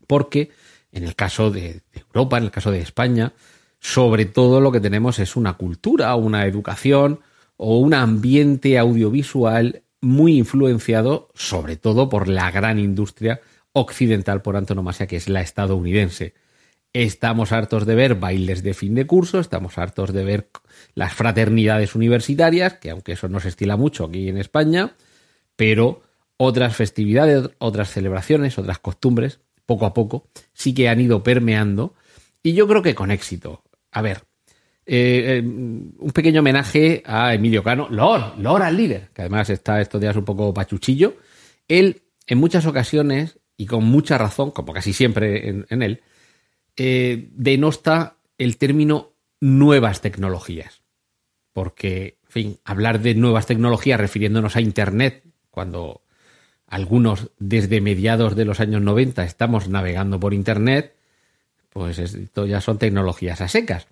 Porque 0.06 0.52
en 0.90 1.04
el 1.04 1.14
caso 1.14 1.50
de, 1.50 1.82
Europa, 1.94 2.38
en 2.38 2.44
el 2.44 2.50
caso 2.50 2.70
de 2.70 2.80
España, 2.80 3.34
sobre 3.78 4.24
todo 4.24 4.62
lo 4.62 4.72
que 4.72 4.80
tenemos 4.80 5.18
es 5.18 5.36
una 5.36 5.52
cultura, 5.52 6.14
una 6.14 6.46
educación 6.46 7.20
o 7.58 7.76
un 7.76 7.92
ambiente 7.92 8.78
audiovisual 8.78 9.82
muy 10.00 10.38
influenciado 10.38 11.28
sobre 11.34 11.76
todo 11.76 12.08
por 12.08 12.28
la 12.28 12.50
gran 12.50 12.78
industria 12.78 13.40
occidental 13.72 14.42
por 14.42 14.56
antonomasia 14.56 15.06
que 15.06 15.16
es 15.16 15.28
la 15.28 15.40
estadounidense. 15.40 16.34
Estamos 16.92 17.52
hartos 17.52 17.86
de 17.86 17.94
ver 17.94 18.14
bailes 18.14 18.62
de 18.62 18.74
fin 18.74 18.94
de 18.94 19.06
curso, 19.06 19.40
estamos 19.40 19.76
hartos 19.78 20.12
de 20.12 20.24
ver 20.24 20.48
las 20.94 21.12
fraternidades 21.12 21.94
universitarias, 21.94 22.74
que 22.74 22.90
aunque 22.90 23.12
eso 23.12 23.28
no 23.28 23.40
se 23.40 23.48
estila 23.48 23.76
mucho 23.76 24.04
aquí 24.04 24.28
en 24.28 24.38
España, 24.38 24.94
pero 25.54 26.02
otras 26.38 26.74
festividades, 26.76 27.50
otras 27.58 27.90
celebraciones, 27.90 28.58
otras 28.58 28.78
costumbres, 28.78 29.40
poco 29.66 29.84
a 29.84 29.92
poco, 29.92 30.26
sí 30.54 30.72
que 30.72 30.88
han 30.88 31.00
ido 31.00 31.22
permeando 31.22 31.94
y 32.42 32.54
yo 32.54 32.66
creo 32.66 32.82
que 32.82 32.94
con 32.94 33.10
éxito. 33.10 33.62
A 33.92 34.00
ver, 34.00 34.22
eh, 34.90 35.36
eh, 35.36 35.42
un 35.42 36.10
pequeño 36.14 36.40
homenaje 36.40 37.02
a 37.04 37.34
Emilio 37.34 37.62
Cano, 37.62 37.88
Lord, 37.90 38.38
Lord 38.38 38.62
al 38.62 38.74
líder, 38.74 39.10
que 39.12 39.20
además 39.20 39.50
está 39.50 39.82
estos 39.82 40.00
días 40.00 40.16
un 40.16 40.24
poco 40.24 40.54
pachuchillo. 40.54 41.18
Él, 41.68 42.04
en 42.26 42.38
muchas 42.38 42.64
ocasiones, 42.64 43.38
y 43.58 43.66
con 43.66 43.84
mucha 43.84 44.16
razón, 44.16 44.50
como 44.50 44.72
casi 44.72 44.94
siempre 44.94 45.50
en, 45.68 45.82
él, 45.82 46.00
eh, 46.78 47.28
denosta 47.32 48.16
el 48.38 48.56
término 48.56 49.12
nuevas 49.40 50.00
tecnologías. 50.00 50.80
Porque, 51.52 52.16
en 52.22 52.30
fin, 52.30 52.58
hablar 52.64 53.02
de 53.02 53.14
nuevas 53.14 53.44
tecnologías 53.44 54.00
refiriéndonos 54.00 54.56
a 54.56 54.62
Internet, 54.62 55.22
cuando 55.50 56.00
algunos 56.66 57.30
desde 57.38 57.82
mediados 57.82 58.36
de 58.36 58.46
los 58.46 58.58
años 58.60 58.80
90 58.80 59.22
estamos 59.24 59.68
navegando 59.68 60.18
por 60.18 60.32
Internet, 60.32 60.94
pues 61.68 61.98
esto 61.98 62.46
ya 62.46 62.62
son 62.62 62.78
tecnologías 62.78 63.42
a 63.42 63.48
secas. 63.48 63.86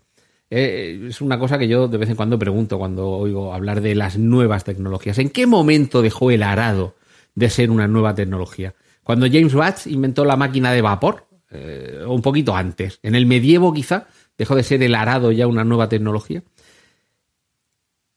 Eh, 0.48 1.06
es 1.08 1.20
una 1.20 1.38
cosa 1.38 1.58
que 1.58 1.66
yo 1.66 1.88
de 1.88 1.98
vez 1.98 2.08
en 2.08 2.16
cuando 2.16 2.38
pregunto 2.38 2.78
cuando 2.78 3.08
oigo 3.08 3.52
hablar 3.52 3.80
de 3.80 3.94
las 3.94 4.16
nuevas 4.16 4.64
tecnologías. 4.64 5.18
¿En 5.18 5.30
qué 5.30 5.46
momento 5.46 6.02
dejó 6.02 6.30
el 6.30 6.42
arado 6.42 6.94
de 7.34 7.50
ser 7.50 7.70
una 7.70 7.88
nueva 7.88 8.14
tecnología? 8.14 8.74
Cuando 9.02 9.26
James 9.26 9.54
Watt 9.54 9.86
inventó 9.86 10.24
la 10.24 10.36
máquina 10.36 10.72
de 10.72 10.82
vapor, 10.82 11.26
eh, 11.50 12.02
o 12.06 12.14
un 12.14 12.22
poquito 12.22 12.56
antes, 12.56 12.98
en 13.02 13.14
el 13.14 13.26
medievo 13.26 13.72
quizá, 13.72 14.08
dejó 14.36 14.54
de 14.54 14.62
ser 14.62 14.82
el 14.82 14.94
arado 14.94 15.32
ya 15.32 15.46
una 15.46 15.64
nueva 15.64 15.88
tecnología. 15.88 16.42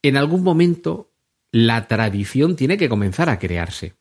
En 0.01 0.17
algún 0.17 0.43
momento 0.43 1.11
la 1.51 1.87
tradición 1.87 2.55
tiene 2.55 2.77
que 2.77 2.89
comenzar 2.89 3.29
a 3.29 3.39
crearse. 3.39 3.93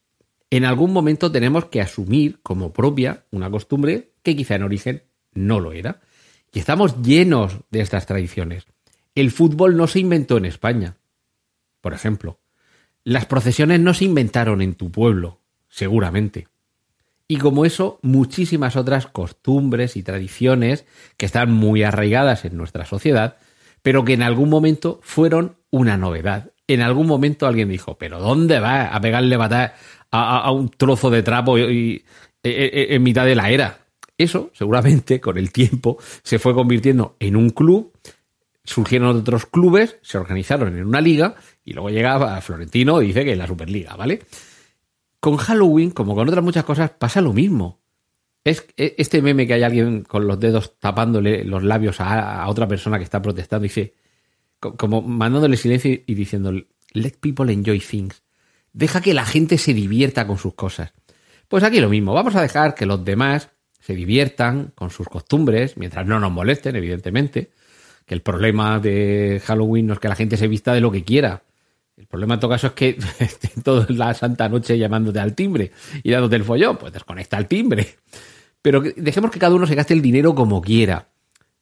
En 0.50 0.64
algún 0.64 0.92
momento 0.92 1.30
tenemos 1.30 1.66
que 1.66 1.80
asumir 1.80 2.40
como 2.42 2.72
propia 2.72 3.24
una 3.30 3.50
costumbre 3.50 4.12
que 4.22 4.36
quizá 4.36 4.54
en 4.54 4.62
origen 4.62 5.02
no 5.34 5.60
lo 5.60 5.72
era. 5.72 6.00
Y 6.52 6.58
estamos 6.58 7.02
llenos 7.02 7.58
de 7.70 7.80
estas 7.80 8.06
tradiciones. 8.06 8.66
El 9.14 9.30
fútbol 9.30 9.76
no 9.76 9.86
se 9.86 10.00
inventó 10.00 10.36
en 10.36 10.44
España, 10.44 10.96
por 11.80 11.92
ejemplo. 11.92 12.38
Las 13.04 13.26
procesiones 13.26 13.80
no 13.80 13.94
se 13.94 14.04
inventaron 14.04 14.62
en 14.62 14.74
tu 14.74 14.90
pueblo, 14.90 15.40
seguramente. 15.68 16.48
Y 17.26 17.36
como 17.36 17.66
eso, 17.66 17.98
muchísimas 18.02 18.76
otras 18.76 19.06
costumbres 19.06 19.96
y 19.96 20.02
tradiciones 20.02 20.86
que 21.16 21.26
están 21.26 21.52
muy 21.52 21.82
arraigadas 21.82 22.44
en 22.46 22.56
nuestra 22.56 22.86
sociedad, 22.86 23.36
pero 23.82 24.04
que 24.04 24.14
en 24.14 24.22
algún 24.22 24.48
momento 24.48 25.00
fueron 25.02 25.56
una 25.70 25.98
novedad. 25.98 26.52
En 26.66 26.80
algún 26.80 27.06
momento 27.06 27.46
alguien 27.46 27.68
dijo, 27.68 27.98
pero 27.98 28.18
¿dónde 28.18 28.60
va 28.60 28.88
a 28.88 29.00
pegarle 29.00 29.36
batalla 29.36 29.74
a, 30.10 30.50
un 30.52 30.70
trozo 30.70 31.10
de 31.10 31.22
trapo 31.22 31.56
en 31.58 33.02
mitad 33.02 33.26
de 33.26 33.34
la 33.34 33.50
era? 33.50 33.87
Eso, 34.18 34.50
seguramente, 34.52 35.20
con 35.20 35.38
el 35.38 35.52
tiempo, 35.52 35.96
se 36.24 36.40
fue 36.40 36.52
convirtiendo 36.52 37.14
en 37.20 37.36
un 37.36 37.50
club, 37.50 37.92
surgieron 38.64 39.16
otros 39.16 39.46
clubes, 39.46 39.96
se 40.02 40.18
organizaron 40.18 40.76
en 40.76 40.84
una 40.84 41.00
liga 41.00 41.36
y 41.64 41.72
luego 41.72 41.88
llegaba 41.90 42.40
Florentino 42.40 43.00
y 43.00 43.06
dice 43.06 43.24
que 43.24 43.32
es 43.32 43.38
la 43.38 43.46
Superliga, 43.46 43.94
¿vale? 43.94 44.22
Con 45.20 45.36
Halloween, 45.36 45.92
como 45.92 46.16
con 46.16 46.28
otras 46.28 46.42
muchas 46.42 46.64
cosas, 46.64 46.90
pasa 46.90 47.20
lo 47.20 47.32
mismo. 47.32 47.80
Es 48.42 48.66
este 48.76 49.22
meme 49.22 49.46
que 49.46 49.54
hay 49.54 49.62
alguien 49.62 50.02
con 50.02 50.26
los 50.26 50.40
dedos 50.40 50.78
tapándole 50.80 51.44
los 51.44 51.62
labios 51.62 52.00
a, 52.00 52.46
otra 52.48 52.66
persona 52.66 52.98
que 52.98 53.04
está 53.04 53.22
protestando, 53.22 53.62
dice, 53.62 53.94
como 54.58 55.00
mandándole 55.00 55.56
silencio 55.56 55.92
y 55.92 56.14
diciendo, 56.14 56.52
let 56.92 57.14
people 57.20 57.52
enjoy 57.52 57.78
things. 57.78 58.22
Deja 58.72 59.00
que 59.00 59.14
la 59.14 59.24
gente 59.24 59.58
se 59.58 59.74
divierta 59.74 60.26
con 60.26 60.38
sus 60.38 60.54
cosas. 60.54 60.92
Pues 61.46 61.62
aquí 61.62 61.80
lo 61.80 61.88
mismo, 61.88 62.14
vamos 62.14 62.34
a 62.34 62.42
dejar 62.42 62.74
que 62.74 62.86
los 62.86 63.04
demás 63.04 63.50
se 63.88 63.94
diviertan 63.94 64.72
con 64.74 64.90
sus 64.90 65.08
costumbres, 65.08 65.78
mientras 65.78 66.06
no 66.06 66.20
nos 66.20 66.30
molesten, 66.30 66.76
evidentemente. 66.76 67.52
Que 68.04 68.14
el 68.14 68.20
problema 68.20 68.78
de 68.80 69.40
Halloween 69.46 69.86
no 69.86 69.94
es 69.94 69.98
que 69.98 70.08
la 70.08 70.14
gente 70.14 70.36
se 70.36 70.46
vista 70.46 70.74
de 70.74 70.82
lo 70.82 70.92
que 70.92 71.04
quiera. 71.04 71.42
El 71.96 72.06
problema 72.06 72.34
en 72.34 72.40
todo 72.40 72.50
caso 72.50 72.66
es 72.66 72.72
que 72.74 72.98
estén 73.18 73.62
toda 73.62 73.86
la 73.88 74.12
santa 74.12 74.46
noche 74.50 74.76
llamándote 74.76 75.20
al 75.20 75.34
timbre 75.34 75.72
y 76.02 76.10
dándote 76.10 76.36
el 76.36 76.44
follón, 76.44 76.76
pues 76.76 76.92
desconecta 76.92 77.38
el 77.38 77.46
timbre. 77.46 77.96
Pero 78.60 78.82
dejemos 78.82 79.30
que 79.30 79.38
cada 79.38 79.54
uno 79.54 79.66
se 79.66 79.74
gaste 79.74 79.94
el 79.94 80.02
dinero 80.02 80.34
como 80.34 80.60
quiera. 80.60 81.08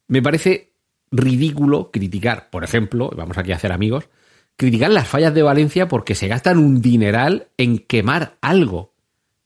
Me 0.09 0.21
parece 0.21 0.73
ridículo 1.13 1.93
criticar, 1.93 2.51
por 2.51 2.65
ejemplo, 2.65 3.09
vamos 3.17 3.39
aquí 3.39 3.53
a 3.53 3.55
hacer 3.55 3.71
amigos, 3.71 4.09
criticar 4.57 4.91
las 4.91 5.07
fallas 5.07 5.33
de 5.33 5.45
Valencia 5.45 5.87
porque 5.87 6.17
se 6.17 6.27
gastan 6.27 6.59
un 6.59 6.81
dineral 6.81 7.51
en 7.57 7.79
quemar 7.79 8.37
algo. 8.41 8.95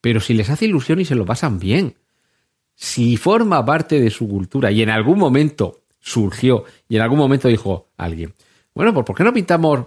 Pero 0.00 0.20
si 0.20 0.32
les 0.32 0.48
hace 0.48 0.64
ilusión 0.64 0.98
y 0.98 1.04
se 1.04 1.14
lo 1.14 1.26
pasan 1.26 1.58
bien 1.58 1.99
si 2.80 3.18
forma 3.18 3.62
parte 3.62 4.00
de 4.00 4.08
su 4.08 4.26
cultura 4.26 4.70
y 4.72 4.80
en 4.80 4.88
algún 4.88 5.18
momento 5.18 5.82
surgió 6.00 6.64
y 6.88 6.96
en 6.96 7.02
algún 7.02 7.18
momento 7.18 7.46
dijo 7.46 7.88
alguien, 7.98 8.32
bueno, 8.74 8.94
pues 8.94 9.04
¿por 9.04 9.14
qué 9.14 9.22
no 9.22 9.34
pintamos 9.34 9.86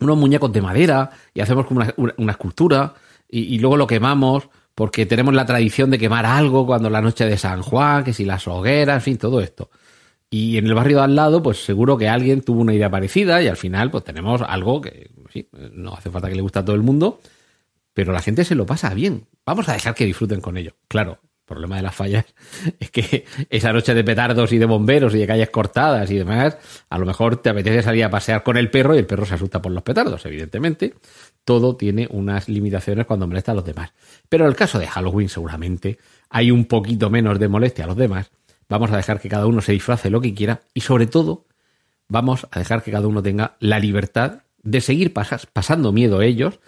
unos 0.00 0.16
muñecos 0.18 0.52
de 0.52 0.60
madera 0.60 1.08
y 1.32 1.40
hacemos 1.40 1.66
como 1.66 1.84
una, 2.16 2.32
escultura 2.32 2.94
y, 3.28 3.60
luego 3.60 3.76
lo 3.76 3.86
quemamos 3.86 4.48
porque 4.74 5.06
tenemos 5.06 5.34
la 5.34 5.46
tradición 5.46 5.88
de 5.88 6.00
quemar 6.00 6.26
algo 6.26 6.66
cuando 6.66 6.90
la 6.90 7.00
noche 7.00 7.26
de 7.26 7.38
San 7.38 7.62
Juan, 7.62 8.02
que 8.02 8.12
si 8.12 8.24
las 8.24 8.48
hogueras, 8.48 8.96
en 8.96 9.02
fin, 9.02 9.18
todo 9.18 9.40
esto. 9.40 9.70
Y 10.28 10.58
en 10.58 10.66
el 10.66 10.74
barrio 10.74 10.98
de 10.98 11.04
al 11.04 11.14
lado, 11.14 11.44
pues 11.44 11.64
seguro 11.64 11.96
que 11.96 12.08
alguien 12.08 12.42
tuvo 12.42 12.60
una 12.60 12.74
idea 12.74 12.90
parecida 12.90 13.40
y 13.40 13.46
al 13.46 13.56
final, 13.56 13.92
pues 13.92 14.02
tenemos 14.02 14.42
algo 14.42 14.80
que, 14.80 15.12
sí, 15.32 15.48
no 15.72 15.94
hace 15.94 16.10
falta 16.10 16.28
que 16.28 16.34
le 16.34 16.42
guste 16.42 16.58
a 16.58 16.64
todo 16.64 16.74
el 16.74 16.82
mundo, 16.82 17.20
pero 17.94 18.12
la 18.12 18.20
gente 18.20 18.44
se 18.44 18.56
lo 18.56 18.66
pasa 18.66 18.92
bien. 18.94 19.28
Vamos 19.46 19.68
a 19.68 19.74
dejar 19.74 19.94
que 19.94 20.04
disfruten 20.04 20.40
con 20.40 20.56
ello. 20.56 20.74
Claro, 20.88 21.20
problema 21.46 21.76
de 21.76 21.82
las 21.82 21.94
fallas 21.94 22.26
es 22.80 22.90
que 22.90 23.24
esa 23.48 23.72
noche 23.72 23.94
de 23.94 24.04
petardos 24.04 24.52
y 24.52 24.58
de 24.58 24.66
bomberos 24.66 25.14
y 25.14 25.18
de 25.18 25.26
calles 25.26 25.48
cortadas 25.50 26.10
y 26.10 26.18
demás, 26.18 26.58
a 26.90 26.98
lo 26.98 27.06
mejor 27.06 27.36
te 27.36 27.50
apetece 27.50 27.82
salir 27.82 28.04
a 28.04 28.10
pasear 28.10 28.42
con 28.42 28.56
el 28.56 28.70
perro 28.70 28.94
y 28.94 28.98
el 28.98 29.06
perro 29.06 29.24
se 29.24 29.34
asusta 29.34 29.62
por 29.62 29.72
los 29.72 29.82
petardos, 29.82 30.26
evidentemente. 30.26 30.94
Todo 31.44 31.76
tiene 31.76 32.08
unas 32.10 32.48
limitaciones 32.48 33.06
cuando 33.06 33.26
molesta 33.26 33.52
a 33.52 33.54
los 33.54 33.64
demás. 33.64 33.92
Pero 34.28 34.44
en 34.44 34.50
el 34.50 34.56
caso 34.56 34.78
de 34.78 34.88
Halloween 34.88 35.28
seguramente 35.28 35.98
hay 36.28 36.50
un 36.50 36.66
poquito 36.66 37.08
menos 37.08 37.38
de 37.38 37.48
molestia 37.48 37.84
a 37.84 37.88
los 37.88 37.96
demás. 37.96 38.30
Vamos 38.68 38.90
a 38.90 38.96
dejar 38.96 39.20
que 39.20 39.28
cada 39.28 39.46
uno 39.46 39.60
se 39.60 39.72
disfrace 39.72 40.10
lo 40.10 40.20
que 40.20 40.34
quiera 40.34 40.62
y 40.74 40.80
sobre 40.80 41.06
todo 41.06 41.46
vamos 42.08 42.46
a 42.50 42.58
dejar 42.58 42.82
que 42.82 42.90
cada 42.90 43.06
uno 43.06 43.22
tenga 43.22 43.56
la 43.60 43.78
libertad 43.78 44.42
de 44.62 44.80
seguir 44.80 45.12
pasando 45.12 45.92
miedo 45.92 46.18
a 46.18 46.24
ellos 46.24 46.58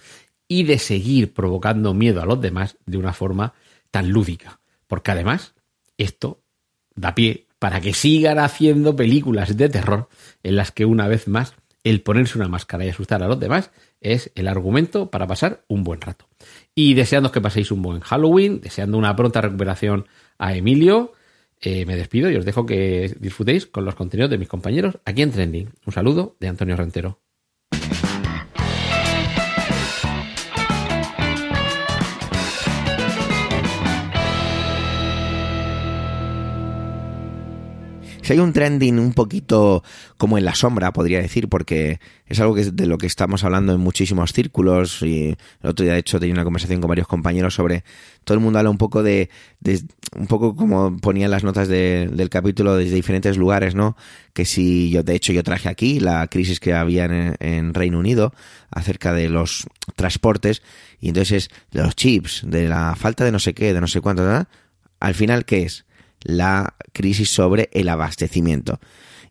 y 0.46 0.62
de 0.62 0.78
seguir 0.78 1.34
provocando 1.34 1.92
miedo 1.94 2.22
a 2.22 2.26
los 2.26 2.40
demás 2.40 2.76
de 2.86 2.96
una 2.96 3.12
forma 3.12 3.54
tan 3.90 4.10
lúdica. 4.10 4.60
Porque 4.88 5.12
además, 5.12 5.54
esto 5.96 6.42
da 6.96 7.14
pie 7.14 7.46
para 7.60 7.80
que 7.80 7.94
sigan 7.94 8.38
haciendo 8.38 8.96
películas 8.96 9.56
de 9.56 9.68
terror 9.68 10.08
en 10.42 10.56
las 10.56 10.72
que 10.72 10.84
una 10.84 11.06
vez 11.06 11.28
más 11.28 11.54
el 11.84 12.02
ponerse 12.02 12.38
una 12.38 12.48
máscara 12.48 12.84
y 12.84 12.88
asustar 12.88 13.22
a 13.22 13.28
los 13.28 13.38
demás 13.38 13.70
es 14.00 14.30
el 14.34 14.48
argumento 14.48 15.10
para 15.10 15.26
pasar 15.26 15.64
un 15.68 15.84
buen 15.84 16.00
rato. 16.00 16.28
Y 16.74 16.94
deseando 16.94 17.32
que 17.32 17.40
paséis 17.40 17.70
un 17.70 17.82
buen 17.82 18.00
Halloween, 18.00 18.60
deseando 18.60 18.98
una 18.98 19.14
pronta 19.14 19.40
recuperación 19.40 20.06
a 20.38 20.54
Emilio, 20.54 21.12
eh, 21.60 21.84
me 21.86 21.96
despido 21.96 22.30
y 22.30 22.36
os 22.36 22.44
dejo 22.44 22.66
que 22.66 23.14
disfrutéis 23.18 23.66
con 23.66 23.84
los 23.84 23.94
contenidos 23.94 24.30
de 24.30 24.38
mis 24.38 24.48
compañeros 24.48 24.98
aquí 25.04 25.22
en 25.22 25.32
Trending. 25.32 25.70
Un 25.86 25.92
saludo 25.92 26.36
de 26.40 26.48
Antonio 26.48 26.76
Rentero. 26.76 27.20
Si 38.28 38.34
hay 38.34 38.40
un 38.40 38.52
trending 38.52 38.98
un 38.98 39.14
poquito 39.14 39.82
como 40.18 40.36
en 40.36 40.44
la 40.44 40.54
sombra, 40.54 40.92
podría 40.92 41.18
decir, 41.18 41.48
porque 41.48 41.98
es 42.26 42.38
algo 42.40 42.54
que 42.54 42.66
de 42.66 42.84
lo 42.84 42.98
que 42.98 43.06
estamos 43.06 43.42
hablando 43.42 43.72
en 43.72 43.80
muchísimos 43.80 44.34
círculos 44.34 45.00
y 45.00 45.28
el 45.62 45.70
otro 45.70 45.84
día 45.84 45.94
de 45.94 46.00
hecho 46.00 46.20
tenía 46.20 46.34
una 46.34 46.44
conversación 46.44 46.82
con 46.82 46.88
varios 46.88 47.08
compañeros 47.08 47.54
sobre 47.54 47.84
todo 48.24 48.36
el 48.36 48.44
mundo 48.44 48.58
habla 48.58 48.68
un 48.68 48.76
poco 48.76 49.02
de, 49.02 49.30
un 50.14 50.26
poco 50.26 50.54
como 50.54 50.94
ponían 50.98 51.30
las 51.30 51.42
notas 51.42 51.68
del 51.68 52.28
capítulo 52.28 52.76
desde 52.76 52.96
diferentes 52.96 53.38
lugares, 53.38 53.74
¿no? 53.74 53.96
Que 54.34 54.44
si 54.44 54.90
yo 54.90 55.02
de 55.02 55.14
hecho 55.14 55.32
yo 55.32 55.42
traje 55.42 55.70
aquí 55.70 55.98
la 55.98 56.26
crisis 56.26 56.60
que 56.60 56.74
había 56.74 57.06
en, 57.06 57.72
Reino 57.72 57.98
Unido 57.98 58.34
acerca 58.70 59.14
de 59.14 59.30
los 59.30 59.66
transportes 59.96 60.60
y 61.00 61.08
entonces 61.08 61.48
de 61.70 61.82
los 61.82 61.96
chips, 61.96 62.42
de 62.46 62.68
la 62.68 62.94
falta 62.94 63.24
de 63.24 63.32
no 63.32 63.38
sé 63.38 63.54
qué, 63.54 63.72
de 63.72 63.80
no 63.80 63.86
sé 63.86 64.02
cuánto, 64.02 64.22
¿verdad? 64.22 64.48
Al 65.00 65.14
final 65.14 65.46
¿qué 65.46 65.62
es? 65.62 65.86
La 66.22 66.74
crisis 66.92 67.30
sobre 67.30 67.70
el 67.72 67.88
abastecimiento. 67.88 68.80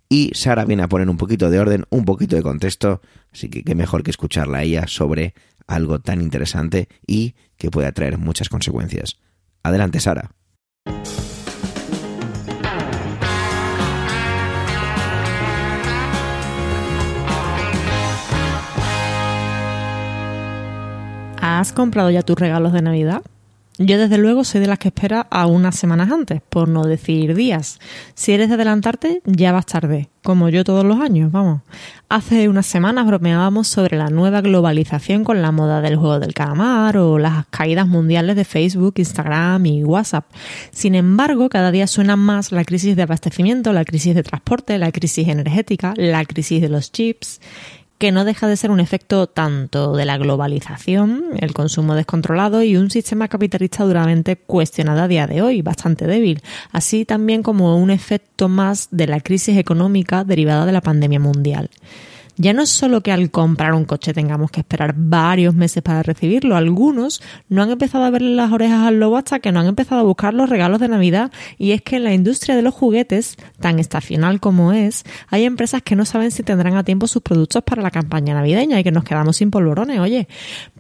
Y 0.10 0.32
Sara 0.34 0.66
viene 0.66 0.84
a 0.84 0.88
poner 0.88 1.10
un 1.10 1.18
poquito 1.18 1.50
de 1.50 1.60
orden, 1.60 1.86
un 1.90 2.06
poquito 2.06 2.36
de 2.36 2.42
contexto, 2.42 3.02
así 3.34 3.50
que 3.50 3.64
qué 3.64 3.76
mejor 3.76 4.04
que 4.04 4.12
escucharla 4.12 4.60
a 4.60 4.64
ella 4.64 4.88
sobre 4.88 5.34
algo 5.68 6.00
tan 6.00 6.22
interesante 6.22 6.88
y 7.06 7.36
que 7.58 7.70
puede 7.70 7.92
traer 7.92 8.18
muchas 8.18 8.48
consecuencias. 8.50 9.18
Adelante, 9.64 10.00
Sara. 10.00 10.32
¿Has 21.40 21.74
comprado 21.74 22.12
ya 22.12 22.22
tus 22.22 22.38
regalos 22.38 22.72
de 22.72 22.82
Navidad? 22.82 23.24
Yo 23.80 24.00
desde 24.00 24.18
luego 24.18 24.44
soy 24.44 24.60
de 24.62 24.68
las 24.68 24.80
que 24.80 24.88
espera 24.88 25.28
a 25.30 25.46
unas 25.46 25.76
semanas 25.76 26.12
antes, 26.12 26.42
por 26.50 26.68
no 26.68 26.84
decir 26.84 27.36
días. 27.36 27.80
Si 28.16 28.32
eres 28.32 28.48
de 28.50 28.56
adelantarte, 28.56 29.22
ya 29.26 29.52
vas 29.52 29.68
tarde, 29.68 30.10
como 30.24 30.50
yo 30.50 30.64
todos 30.64 30.84
los 30.84 31.00
años, 31.00 31.32
vamos. 31.32 31.62
Hace 32.10 32.50
unas 32.50 32.66
semanas 32.66 33.06
bromeábamos 33.06 33.68
sobre 33.68 33.96
la 33.96 34.10
nueva 34.10 34.42
globalización 34.42 35.24
con 35.24 35.44
la 35.44 35.52
moda 35.52 35.82
del 35.82 35.96
juego 35.96 36.20
del 36.20 36.34
calamar 36.34 36.98
o 36.98 37.20
las 37.20 37.46
caídas 37.52 37.88
mundiales 37.88 38.36
de 38.36 38.46
Facebook, 38.46 38.96
Instagram 38.98 39.64
y 39.68 39.84
WhatsApp. 39.84 40.26
Sin 40.72 40.96
embargo, 40.96 41.48
cada 41.48 41.70
día 41.70 41.86
suena 41.86 42.16
más 42.16 42.52
la 42.52 42.66
crisis 42.66 42.96
de 42.96 43.04
abastecimiento, 43.04 43.74
la 43.74 43.86
crisis 43.86 44.16
de 44.16 44.24
transporte, 44.24 44.80
la 44.80 44.92
crisis 44.92 45.28
energética, 45.28 45.94
la 45.98 46.26
crisis 46.26 46.62
de 46.62 46.70
los 46.70 46.92
chips 46.92 47.40
que 47.98 48.12
no 48.12 48.26
deja 48.26 48.48
de 48.48 48.58
ser 48.58 48.72
un 48.72 48.80
efecto 48.80 49.28
tanto 49.28 49.96
de 49.96 50.06
la 50.06 50.18
globalización, 50.18 51.26
el 51.40 51.54
consumo 51.54 51.96
descontrolado 51.96 52.62
y 52.62 52.78
un 52.78 52.92
sistema 52.92 53.28
capitalista 53.28 53.84
duramente 53.86 54.36
cuestionado 54.36 55.02
a 55.02 55.08
día 55.08 55.28
de 55.28 55.42
hoy, 55.42 55.62
bastante 55.62 56.06
débil, 56.06 56.42
así 56.72 57.06
también 57.06 57.42
como 57.42 57.78
un 57.78 57.90
efecto 57.90 58.50
más 58.50 58.90
de 58.92 59.08
la 59.08 59.20
crisis 59.20 59.58
económica 59.58 60.24
derivada 60.24 60.66
de 60.66 60.72
la 60.72 60.82
pandemia 60.82 61.20
mundial. 61.20 61.70
Ya 62.40 62.54
no 62.54 62.62
es 62.62 62.70
solo 62.70 63.02
que 63.02 63.12
al 63.12 63.32
comprar 63.32 63.74
un 63.74 63.86
coche 63.86 64.14
tengamos 64.14 64.52
que 64.52 64.60
esperar 64.60 64.94
varios 64.96 65.56
meses 65.56 65.82
para 65.82 66.04
recibirlo, 66.04 66.56
algunos 66.56 67.20
no 67.50 67.64
han 67.64 67.72
empezado 67.72 68.04
a 68.04 68.12
verle 68.12 68.36
las 68.36 68.52
orejas 68.52 68.82
al 68.82 69.00
lobo 69.00 69.18
hasta 69.18 69.40
que 69.40 69.52
no 69.52 69.60
han 69.60 69.66
empezado 69.66 70.02
a 70.02 70.04
buscar 70.04 70.36
los 70.36 70.48
regalos 70.48 70.80
de 70.80 70.88
Navidad 70.88 71.32
y 71.58 71.72
es 71.72 71.82
que 71.82 71.96
en 71.96 72.04
la 72.04 72.14
industria 72.14 72.56
de 72.56 72.62
los 72.62 72.76
juguetes, 72.76 73.38
tan 73.60 73.80
estacional 73.80 74.40
como 74.40 74.72
es, 74.72 75.04
hay 75.30 75.46
empresas 75.46 75.82
que 75.82 75.96
no 75.96 76.06
saben 76.06 76.30
si 76.30 76.44
tendrán 76.44 76.76
a 76.76 76.84
tiempo 76.84 77.08
sus 77.08 77.24
productos 77.24 77.64
para 77.64 77.82
la 77.82 77.90
campaña 77.90 78.36
navideña 78.36 78.80
y 78.80 78.84
que 78.84 78.92
nos 78.92 79.04
quedamos 79.04 79.38
sin 79.38 79.50
polvorones. 79.50 80.00
Oye, 80.00 80.28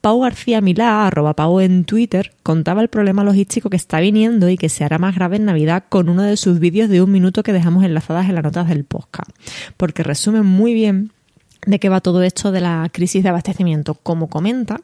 Pau 0.01 0.19
García 0.19 0.61
Milá, 0.61 1.07
arroba 1.07 1.33
Pau 1.33 1.59
en 1.59 1.85
Twitter, 1.85 2.33
contaba 2.43 2.83
el 2.83 2.89
problema 2.89 3.23
logístico 3.23 3.71
que 3.71 3.77
está 3.77 3.99
viniendo 3.99 4.47
y 4.49 4.57
que 4.57 4.69
se 4.69 4.83
hará 4.83 4.99
más 4.99 5.15
grave 5.15 5.37
en 5.37 5.45
Navidad 5.45 5.85
con 5.89 6.07
uno 6.07 6.21
de 6.21 6.37
sus 6.37 6.59
vídeos 6.59 6.87
de 6.87 7.01
un 7.01 7.11
minuto 7.11 7.41
que 7.41 7.51
dejamos 7.51 7.83
enlazadas 7.83 8.29
en 8.29 8.35
las 8.35 8.43
notas 8.43 8.67
del 8.67 8.83
podcast, 8.83 9.31
porque 9.75 10.03
resumen 10.03 10.45
muy 10.45 10.75
bien 10.75 11.11
de 11.67 11.79
qué 11.79 11.89
va 11.89 12.01
todo 12.01 12.23
esto 12.23 12.51
de 12.51 12.61
la 12.61 12.89
crisis 12.91 13.21
de 13.21 13.29
abastecimiento. 13.29 13.93
Como 13.93 14.29
comenta, 14.29 14.81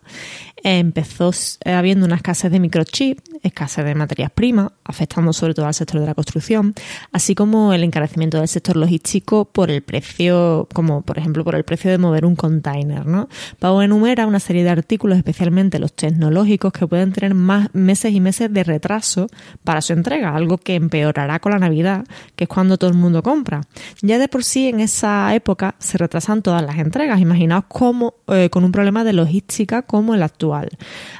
empezó 0.57 1.31
eh, 1.63 1.71
habiendo 1.71 2.05
una 2.05 2.15
escasez 2.15 2.51
de 2.51 2.59
microchip, 2.59 3.19
escasez 3.43 3.85
de 3.85 3.93
materias 3.93 4.31
primas, 4.31 4.71
afectando 4.85 5.33
sobre 5.33 5.53
todo 5.53 5.67
al 5.67 5.73
sector 5.73 5.99
de 5.99 6.07
la 6.07 6.15
construcción, 6.15 6.73
así 7.11 7.35
como 7.35 7.73
el 7.73 7.83
encarecimiento 7.83 8.37
del 8.39 8.47
sector 8.47 8.77
logístico 8.77 9.45
por 9.45 9.69
el 9.69 9.81
precio, 9.83 10.67
como 10.73 11.01
por 11.01 11.19
ejemplo 11.19 11.43
por 11.43 11.55
el 11.55 11.63
precio 11.63 11.91
de 11.91 11.97
mover 11.97 12.25
un 12.25 12.35
container. 12.35 13.05
¿no? 13.05 13.27
Pau 13.59 13.81
enumera 13.81 14.25
una 14.25 14.39
serie 14.39 14.63
de 14.63 14.69
artículos, 14.69 15.17
especialmente 15.17 15.79
los 15.79 15.93
tecnológicos, 15.93 16.71
que 16.73 16.87
pueden 16.87 17.11
tener 17.11 17.33
más 17.33 17.69
meses 17.73 18.13
y 18.13 18.19
meses 18.19 18.51
de 18.51 18.63
retraso 18.63 19.27
para 19.63 19.81
su 19.81 19.93
entrega, 19.93 20.35
algo 20.35 20.57
que 20.57 20.75
empeorará 20.75 21.39
con 21.39 21.51
la 21.51 21.59
Navidad, 21.59 22.05
que 22.35 22.45
es 22.45 22.49
cuando 22.49 22.77
todo 22.77 22.89
el 22.89 22.95
mundo 22.95 23.21
compra. 23.21 23.61
Ya 24.01 24.17
de 24.17 24.27
por 24.27 24.43
sí 24.43 24.69
en 24.69 24.79
esa 24.79 25.33
época 25.35 25.75
se 25.79 25.97
retrasan 25.97 26.41
todas 26.41 26.63
las 26.63 26.77
entregas. 26.77 27.19
Imaginaos 27.19 27.65
cómo, 27.67 28.15
eh, 28.27 28.49
con 28.49 28.63
un 28.63 28.71
problema 28.71 29.03
de 29.03 29.13
logística 29.13 29.81
como 29.81 30.15
el 30.15 30.23
actual 30.23 30.69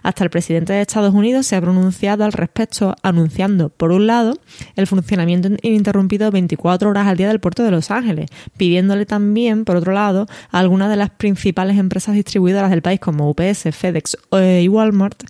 hasta 0.02 0.24
el 0.24 0.30
presidente 0.30 0.74
de 0.74 0.82
Estados 0.82 1.14
Unidos 1.14 1.48
se 1.48 1.56
ha 1.56 1.62
pronunciado 1.62 2.13
al 2.22 2.34
respecto, 2.34 2.96
anunciando, 3.02 3.70
por 3.70 3.92
un 3.92 4.08
lado, 4.08 4.38
el 4.76 4.88
funcionamiento 4.88 5.50
ininterrumpido 5.62 6.32
24 6.32 6.90
horas 6.90 7.08
al 7.08 7.18
día 7.18 7.28
del 7.28 7.40
puerto 7.40 7.64
de 7.64 7.72
Los 7.72 7.92
Ángeles, 7.92 8.30
pidiéndole 8.58 9.06
también, 9.06 9.66
por 9.66 9.76
otro 9.76 9.94
lado, 9.94 10.28
a 10.52 10.60
algunas 10.60 10.90
de 10.90 10.98
las 10.98 11.10
principales 11.10 11.78
empresas 11.78 12.16
distribuidoras 12.16 12.70
del 12.70 12.82
país 12.82 13.00
como 13.00 13.30
UPS, 13.30 13.70
FedEx 13.72 14.18
eh, 14.32 14.62
y 14.64 14.68
Walmart 14.68 15.24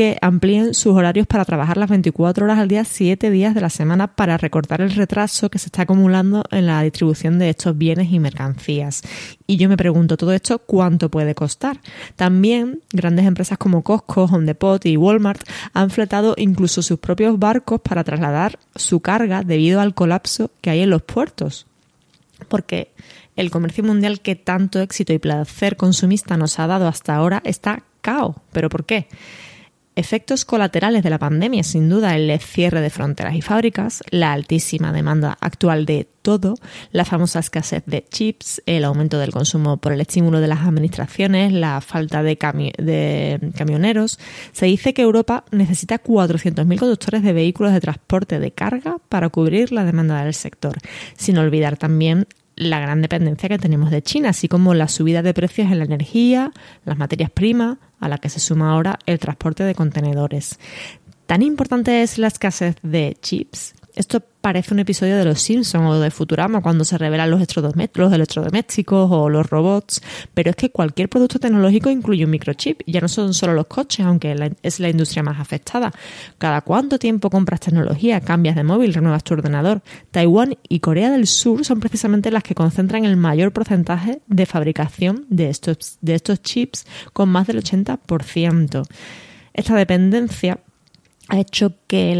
que 0.00 0.16
amplíen 0.22 0.72
sus 0.72 0.96
horarios 0.96 1.26
para 1.26 1.44
trabajar 1.44 1.76
las 1.76 1.90
24 1.90 2.46
horas 2.46 2.58
al 2.58 2.68
día, 2.68 2.86
7 2.86 3.30
días 3.30 3.54
de 3.54 3.60
la 3.60 3.68
semana 3.68 4.06
para 4.06 4.38
recortar 4.38 4.80
el 4.80 4.92
retraso 4.92 5.50
que 5.50 5.58
se 5.58 5.66
está 5.66 5.82
acumulando 5.82 6.42
en 6.50 6.64
la 6.64 6.80
distribución 6.80 7.38
de 7.38 7.50
estos 7.50 7.76
bienes 7.76 8.10
y 8.10 8.18
mercancías. 8.18 9.02
Y 9.46 9.58
yo 9.58 9.68
me 9.68 9.76
pregunto, 9.76 10.16
¿todo 10.16 10.32
esto 10.32 10.58
cuánto 10.60 11.10
puede 11.10 11.34
costar? 11.34 11.82
También 12.16 12.80
grandes 12.94 13.26
empresas 13.26 13.58
como 13.58 13.82
Costco, 13.82 14.24
Home 14.24 14.46
Depot 14.46 14.86
y 14.86 14.96
Walmart 14.96 15.46
han 15.74 15.90
fletado 15.90 16.34
incluso 16.38 16.80
sus 16.80 16.98
propios 16.98 17.38
barcos 17.38 17.82
para 17.82 18.02
trasladar 18.02 18.58
su 18.76 19.00
carga 19.00 19.42
debido 19.42 19.82
al 19.82 19.92
colapso 19.92 20.50
que 20.62 20.70
hay 20.70 20.80
en 20.80 20.88
los 20.88 21.02
puertos. 21.02 21.66
Porque 22.48 22.90
el 23.36 23.50
comercio 23.50 23.84
mundial 23.84 24.22
que 24.22 24.34
tanto 24.34 24.80
éxito 24.80 25.12
y 25.12 25.18
placer 25.18 25.76
consumista 25.76 26.38
nos 26.38 26.58
ha 26.58 26.66
dado 26.66 26.88
hasta 26.88 27.14
ahora 27.14 27.42
está 27.44 27.82
cao. 28.00 28.36
¿Pero 28.50 28.70
por 28.70 28.86
qué? 28.86 29.06
Efectos 29.96 30.44
colaterales 30.44 31.02
de 31.02 31.10
la 31.10 31.18
pandemia, 31.18 31.64
sin 31.64 31.88
duda, 31.88 32.14
el 32.14 32.38
cierre 32.38 32.80
de 32.80 32.90
fronteras 32.90 33.34
y 33.34 33.42
fábricas, 33.42 34.02
la 34.10 34.32
altísima 34.32 34.92
demanda 34.92 35.36
actual 35.40 35.84
de 35.84 36.06
todo, 36.22 36.54
la 36.92 37.04
famosa 37.04 37.40
escasez 37.40 37.82
de 37.86 38.04
chips, 38.08 38.62
el 38.66 38.84
aumento 38.84 39.18
del 39.18 39.32
consumo 39.32 39.78
por 39.78 39.92
el 39.92 40.00
estímulo 40.00 40.40
de 40.40 40.46
las 40.46 40.60
administraciones, 40.60 41.52
la 41.52 41.80
falta 41.80 42.22
de, 42.22 42.36
de 42.78 43.52
camioneros. 43.56 44.20
Se 44.52 44.66
dice 44.66 44.94
que 44.94 45.02
Europa 45.02 45.44
necesita 45.50 46.00
400.000 46.00 46.78
conductores 46.78 47.22
de 47.24 47.32
vehículos 47.32 47.72
de 47.72 47.80
transporte 47.80 48.38
de 48.38 48.52
carga 48.52 48.98
para 49.08 49.28
cubrir 49.28 49.72
la 49.72 49.84
demanda 49.84 50.22
del 50.22 50.34
sector, 50.34 50.78
sin 51.16 51.36
olvidar 51.36 51.76
también 51.76 52.28
la 52.60 52.78
gran 52.78 53.00
dependencia 53.00 53.48
que 53.48 53.58
tenemos 53.58 53.90
de 53.90 54.02
China, 54.02 54.28
así 54.28 54.46
como 54.46 54.74
la 54.74 54.86
subida 54.86 55.22
de 55.22 55.32
precios 55.32 55.72
en 55.72 55.78
la 55.78 55.86
energía, 55.86 56.52
las 56.84 56.98
materias 56.98 57.30
primas, 57.30 57.78
a 57.98 58.08
la 58.08 58.18
que 58.18 58.28
se 58.28 58.38
suma 58.38 58.72
ahora 58.72 58.98
el 59.06 59.18
transporte 59.18 59.64
de 59.64 59.74
contenedores. 59.74 60.58
Tan 61.26 61.42
importante 61.42 62.02
es 62.02 62.18
la 62.18 62.26
escasez 62.26 62.76
de 62.82 63.16
chips 63.20 63.74
esto 63.94 64.22
parece 64.40 64.74
un 64.74 64.80
episodio 64.80 65.16
de 65.16 65.24
Los 65.24 65.40
Simpsons 65.40 65.90
o 65.90 66.00
de 66.00 66.10
Futurama 66.10 66.60
cuando 66.60 66.84
se 66.84 66.96
revelan 66.98 67.30
los, 67.30 67.40
electrodomésticos 67.40 69.10
o 69.10 69.28
los 69.28 69.48
robots, 69.48 70.02
pero 70.34 70.50
es 70.50 70.56
que 70.56 70.70
cualquier 70.70 71.08
producto 71.08 71.38
tecnológico 71.38 71.90
incluye 71.90 72.24
un 72.24 72.30
microchip. 72.30 72.82
Ya 72.86 73.00
no 73.00 73.08
son 73.08 73.34
solo 73.34 73.54
los 73.54 73.66
coches, 73.66 74.04
aunque 74.06 74.54
es 74.62 74.80
la 74.80 74.88
industria 74.88 75.22
más 75.22 75.38
afectada. 75.38 75.92
¿Cada 76.38 76.62
cuánto 76.62 76.98
tiempo 76.98 77.30
compras 77.30 77.60
tecnología, 77.60 78.20
cambias 78.20 78.56
de 78.56 78.64
móvil, 78.64 78.94
renuevas 78.94 79.24
tu 79.24 79.34
ordenador? 79.34 79.82
Taiwán 80.10 80.56
y 80.68 80.80
Corea 80.80 81.10
del 81.10 81.26
Sur 81.26 81.64
son 81.64 81.80
precisamente 81.80 82.30
las 82.30 82.42
que 82.42 82.54
concentran 82.54 83.04
el 83.04 83.16
mayor 83.16 83.52
porcentaje 83.52 84.22
de 84.26 84.46
fabricación 84.46 85.26
de 85.28 85.50
estos, 85.50 85.98
de 86.00 86.14
estos 86.14 86.42
chips, 86.42 86.86
con 87.12 87.28
más 87.28 87.46
del 87.46 87.62
80%. 87.62 88.86
Esta 89.52 89.74
dependencia 89.74 90.60
ha 91.30 91.38
hecho 91.38 91.74
que 91.86 92.16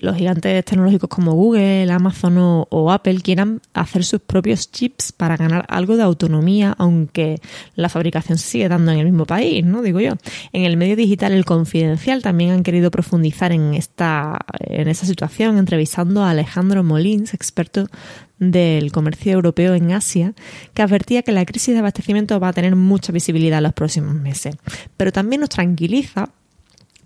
los 0.00 0.16
gigantes 0.16 0.64
tecnológicos 0.64 1.10
como 1.10 1.34
Google, 1.34 1.92
Amazon 1.92 2.36
o, 2.38 2.90
Apple 2.90 3.20
quieran 3.20 3.60
hacer 3.74 4.04
sus 4.04 4.20
propios 4.20 4.72
chips 4.72 5.12
para 5.12 5.36
ganar 5.36 5.66
algo 5.68 5.98
de 5.98 6.02
autonomía, 6.02 6.74
aunque 6.78 7.40
la 7.74 7.90
fabricación 7.90 8.38
se 8.38 8.48
sigue 8.48 8.68
dando 8.70 8.90
en 8.90 9.00
el 9.00 9.04
mismo 9.04 9.26
país, 9.26 9.66
¿no? 9.66 9.82
Digo 9.82 10.00
yo. 10.00 10.14
En 10.54 10.64
el 10.64 10.78
medio 10.78 10.96
digital 10.96 11.32
El 11.32 11.44
Confidencial 11.44 12.22
también 12.22 12.50
han 12.52 12.62
querido 12.62 12.90
profundizar 12.90 13.52
en 13.52 13.74
esta, 13.74 14.38
en 14.60 14.88
esta 14.88 15.04
situación, 15.04 15.58
entrevistando 15.58 16.24
a 16.24 16.30
Alejandro 16.30 16.82
Molins, 16.82 17.34
experto 17.34 17.88
del 18.38 18.92
comercio 18.92 19.32
europeo 19.32 19.74
en 19.74 19.92
Asia, 19.92 20.32
que 20.72 20.80
advertía 20.80 21.22
que 21.22 21.32
la 21.32 21.44
crisis 21.44 21.74
de 21.74 21.80
abastecimiento 21.80 22.40
va 22.40 22.48
a 22.48 22.52
tener 22.54 22.76
mucha 22.76 23.12
visibilidad 23.12 23.58
en 23.58 23.64
los 23.64 23.74
próximos 23.74 24.14
meses. 24.14 24.56
Pero 24.96 25.12
también 25.12 25.40
nos 25.40 25.50
tranquiliza 25.50 26.30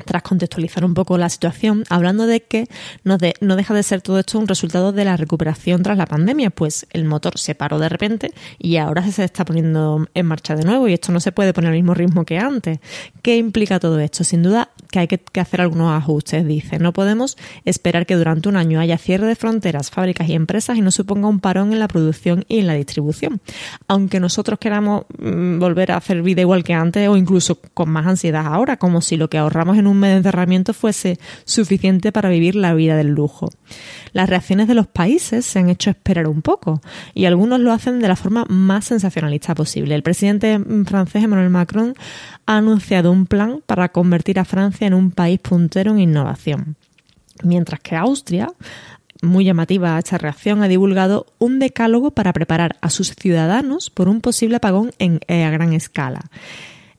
tras 0.05 0.23
contextualizar 0.23 0.85
un 0.85 0.95
poco 0.95 1.19
la 1.19 1.29
situación, 1.29 1.85
hablando 1.89 2.27
de 2.27 2.43
que 2.43 2.67
no, 3.05 3.19
no, 3.41 3.57
deja 3.57 3.75
de 3.75 3.83
ser 3.83 4.03
todo 4.03 4.19
esto 4.19 4.39
un 4.39 4.49
resultado 4.49 4.93
de 4.93 5.05
la 5.05 5.17
recuperación 5.17 5.83
tras 5.83 5.97
la 5.97 6.07
pandemia, 6.07 6.51
pues 6.51 6.87
el 6.91 7.05
motor 7.05 7.39
se 7.39 7.55
paró 7.55 7.79
de 7.79 7.89
repente 7.89 8.33
y 8.59 8.77
ahora 8.77 9.03
se 9.11 9.25
está 9.25 9.45
poniendo 9.45 10.07
en 10.15 10.27
marcha 10.27 10.57
de 10.57 10.65
nuevo 10.65 10.89
y 10.89 10.95
esto 10.95 11.13
no 11.13 11.21
se 11.21 11.33
puede 11.33 11.53
poner 11.53 11.71
al 11.71 11.77
mismo 11.77 11.95
ritmo 11.95 12.25
que 12.25 12.39
antes. 12.39 12.79
¿Qué 13.23 13.37
implica 13.37 13.79
todo 13.81 13.99
esto? 14.01 14.25
Sin 14.25 14.43
duda 14.43 14.71
que 14.93 14.99
hay 14.99 15.09
que, 15.09 15.41
hacer 15.41 15.61
algunos 15.61 15.91
ajustes, 15.91 16.47
dice. 16.47 16.79
No 16.79 16.93
podemos 16.93 17.37
esperar 17.65 18.05
que 18.07 18.15
durante 18.15 18.49
un 18.49 18.57
año 18.57 18.79
haya 18.79 18.99
cierre 18.99 19.27
de 19.27 19.35
fronteras, 19.35 19.91
fábricas 19.91 20.29
y 20.29 20.35
empresas 20.35 20.77
y 20.77 20.83
no 20.83 20.91
suponga 20.91 21.29
un 21.29 21.41
parón 21.41 21.73
en 21.73 21.79
la 21.79 21.89
producción 21.89 22.45
y 22.47 22.59
en 22.59 22.67
la 22.67 22.75
distribución. 22.75 23.41
Aunque 23.89 24.21
nosotros 24.21 24.59
queramos 24.59 25.07
mm, 25.19 25.59
volver 25.59 25.93
a 25.93 25.97
hacer 25.97 26.23
vida 26.23 26.43
igual 26.43 26.63
que 26.63 26.75
antes 26.75 27.09
o 27.09 27.17
incluso 27.17 27.59
con 27.75 27.89
más 27.91 28.07
ansiedad 28.07 28.47
ahora, 28.47 28.77
como 28.77 29.01
si 29.01 29.17
lo 29.17 29.31
que 29.31 29.39
ahorramos 29.39 29.79
en 29.79 29.87
un 29.87 29.92
de 30.01 30.17
encerramiento 30.17 30.75
fuese 30.75 31.19
suficiente 31.45 32.13
para 32.13 32.29
vivir 32.29 32.55
la 32.55 32.75
vida 32.75 32.97
del 32.97 33.09
lujo. 33.09 33.51
Las 34.13 34.29
reacciones 34.29 34.69
de 34.69 34.75
los 34.75 34.87
países 34.87 35.47
se 35.47 35.59
han 35.59 35.69
hecho 35.69 35.91
esperar 35.91 36.27
un 36.29 36.43
poco 36.43 36.81
y 37.15 37.25
algunos 37.25 37.61
lo 37.61 37.73
hacen 37.73 38.01
de 38.01 38.09
la 38.09 38.17
forma 38.17 38.45
más 38.49 38.87
sensacionalista 38.87 39.55
posible. 39.55 39.95
El 39.95 40.03
presidente 40.03 40.59
francés 40.87 41.25
Emmanuel 41.25 41.51
Macron 41.51 41.95
ha 42.47 42.57
anunciado 42.57 43.13
un 43.13 43.27
plan 43.27 43.63
para 43.67 43.91
convertir 43.91 44.39
a 44.39 44.45
Francia 44.45 44.87
en 44.87 44.95
un 44.95 45.11
país 45.11 45.41
puntero 45.41 45.93
en 45.93 46.01
innovación. 46.01 46.77
Mientras 47.43 47.81
que 47.81 47.97
Austria 47.97 48.49
muy 49.23 49.45
llamativa 49.45 49.99
esta 49.99 50.19
reacción, 50.19 50.63
ha 50.63 50.69
divulgado 50.69 51.27
un 51.39 51.61
decálogo 51.61 52.11
para 52.11 52.33
preparar 52.33 52.77
a 52.81 52.91
sus 52.91 53.15
ciudadanos 53.15 53.89
por 53.89 54.09
un 54.09 54.21
posible 54.21 54.57
apagón 54.57 54.91
en, 54.99 55.21
eh, 55.29 55.45
a 55.45 55.51
gran 55.51 55.73
escala. 55.73 56.23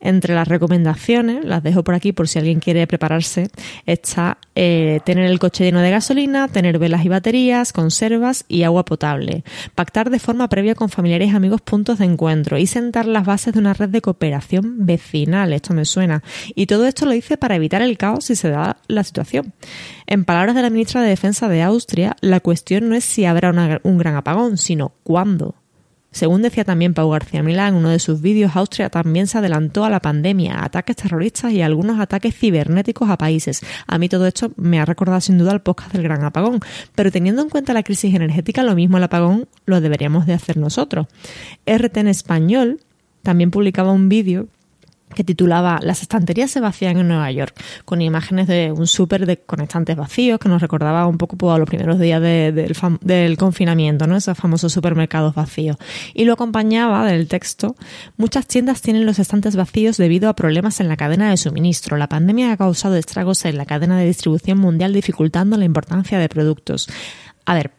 Entre 0.04 0.34
las 0.34 0.46
recomendaciones, 0.46 1.46
las 1.46 1.62
dejo 1.62 1.82
por 1.82 1.94
aquí 1.94 2.12
por 2.12 2.28
si 2.28 2.38
alguien 2.38 2.60
quiere 2.60 2.86
prepararse, 2.86 3.48
está 3.86 4.36
eh, 4.54 5.00
tener 5.06 5.24
el 5.24 5.38
coche 5.38 5.64
lleno 5.64 5.80
de 5.80 5.90
gasolina, 5.90 6.46
tener 6.48 6.78
velas 6.78 7.06
y 7.06 7.08
baterías, 7.08 7.72
conservas 7.72 8.44
y 8.46 8.64
agua 8.64 8.84
potable, 8.84 9.44
pactar 9.74 10.10
de 10.10 10.18
forma 10.18 10.48
previa 10.50 10.74
con 10.74 10.90
familiares 10.90 11.32
y 11.32 11.34
amigos 11.34 11.62
puntos 11.62 12.00
de 12.00 12.04
encuentro 12.04 12.58
y 12.58 12.66
sentar 12.66 13.06
las 13.06 13.24
bases 13.24 13.54
de 13.54 13.60
una 13.60 13.72
red 13.72 13.88
de 13.88 14.02
cooperación 14.02 14.84
vecinal. 14.84 15.54
Esto 15.54 15.72
me 15.72 15.86
suena. 15.86 16.22
Y 16.54 16.66
todo 16.66 16.86
esto 16.86 17.06
lo 17.06 17.14
hice 17.14 17.38
para 17.38 17.56
evitar 17.56 17.80
el 17.80 17.96
caos 17.96 18.26
si 18.26 18.36
se 18.36 18.50
da 18.50 18.76
la 18.88 19.04
situación. 19.04 19.54
En 20.06 20.26
palabras 20.26 20.54
de 20.54 20.60
la 20.60 20.68
ministra 20.68 21.00
de 21.00 21.08
Defensa 21.08 21.48
de 21.48 21.62
Austria, 21.62 22.14
la 22.20 22.40
cuestión 22.40 22.90
no 22.90 22.94
es 22.94 23.04
si 23.04 23.24
habrá 23.24 23.80
un 23.82 23.96
gran 23.96 24.16
apagón, 24.16 24.58
sino 24.58 24.92
cuándo. 25.02 25.54
Según 26.14 26.42
decía 26.42 26.64
también 26.64 26.94
Pau 26.94 27.10
García 27.10 27.42
Milán 27.42 27.74
en 27.74 27.80
uno 27.80 27.88
de 27.88 27.98
sus 27.98 28.20
vídeos, 28.20 28.54
Austria 28.54 28.88
también 28.88 29.26
se 29.26 29.38
adelantó 29.38 29.84
a 29.84 29.90
la 29.90 29.98
pandemia, 29.98 30.54
a 30.54 30.66
ataques 30.66 30.94
terroristas 30.94 31.50
y 31.52 31.60
a 31.60 31.66
algunos 31.66 31.98
ataques 31.98 32.36
cibernéticos 32.36 33.10
a 33.10 33.18
países. 33.18 33.62
A 33.88 33.98
mí 33.98 34.08
todo 34.08 34.28
esto 34.28 34.52
me 34.56 34.78
ha 34.78 34.84
recordado 34.84 35.20
sin 35.20 35.38
duda 35.38 35.52
el 35.52 35.60
podcast 35.60 35.92
del 35.92 36.04
Gran 36.04 36.22
Apagón, 36.22 36.60
pero 36.94 37.10
teniendo 37.10 37.42
en 37.42 37.48
cuenta 37.48 37.72
la 37.72 37.82
crisis 37.82 38.14
energética, 38.14 38.62
lo 38.62 38.76
mismo 38.76 38.96
el 38.96 39.02
apagón 39.02 39.48
lo 39.66 39.80
deberíamos 39.80 40.24
de 40.24 40.34
hacer 40.34 40.56
nosotros. 40.56 41.08
RT 41.66 41.96
en 41.96 42.06
español 42.06 42.80
también 43.24 43.50
publicaba 43.50 43.90
un 43.90 44.08
vídeo 44.08 44.46
que 45.14 45.24
titulaba 45.24 45.78
Las 45.82 46.02
estanterías 46.02 46.50
se 46.50 46.60
vacían 46.60 46.98
en 46.98 47.08
Nueva 47.08 47.30
York, 47.30 47.54
con 47.84 48.02
imágenes 48.02 48.46
de 48.48 48.72
un 48.72 48.86
súper 48.86 49.26
de 49.26 49.38
conectantes 49.38 49.96
vacíos 49.96 50.38
que 50.38 50.48
nos 50.48 50.60
recordaba 50.60 51.06
un 51.06 51.18
poco 51.18 51.36
pues, 51.36 51.54
a 51.54 51.58
los 51.58 51.68
primeros 51.68 51.98
días 51.98 52.20
del, 52.20 53.36
confinamiento, 53.38 54.06
¿no? 54.06 54.16
esos 54.16 54.36
famosos 54.36 54.72
supermercados 54.72 55.34
vacíos. 55.34 55.76
Y 56.14 56.24
lo 56.24 56.34
acompañaba 56.34 57.06
del 57.06 57.28
texto, 57.28 57.76
muchas 58.16 58.46
tiendas 58.46 58.82
tienen 58.82 59.06
los 59.06 59.18
estantes 59.18 59.56
vacíos 59.56 59.96
debido 59.96 60.28
a 60.28 60.36
problemas 60.36 60.80
en 60.80 60.88
la 60.88 60.96
cadena 60.96 61.30
de 61.30 61.36
suministro. 61.36 61.96
La 61.96 62.08
pandemia 62.08 62.52
ha 62.52 62.56
causado 62.56 62.96
estragos 62.96 63.44
en 63.44 63.56
la 63.56 63.66
cadena 63.66 63.98
de 63.98 64.06
distribución 64.06 64.58
mundial 64.58 64.92
dificultando 64.92 65.56
la 65.56 65.64
importancia 65.64 66.18
de 66.18 66.28
productos. 66.28 66.88
A 67.46 67.54
ver, 67.54 67.72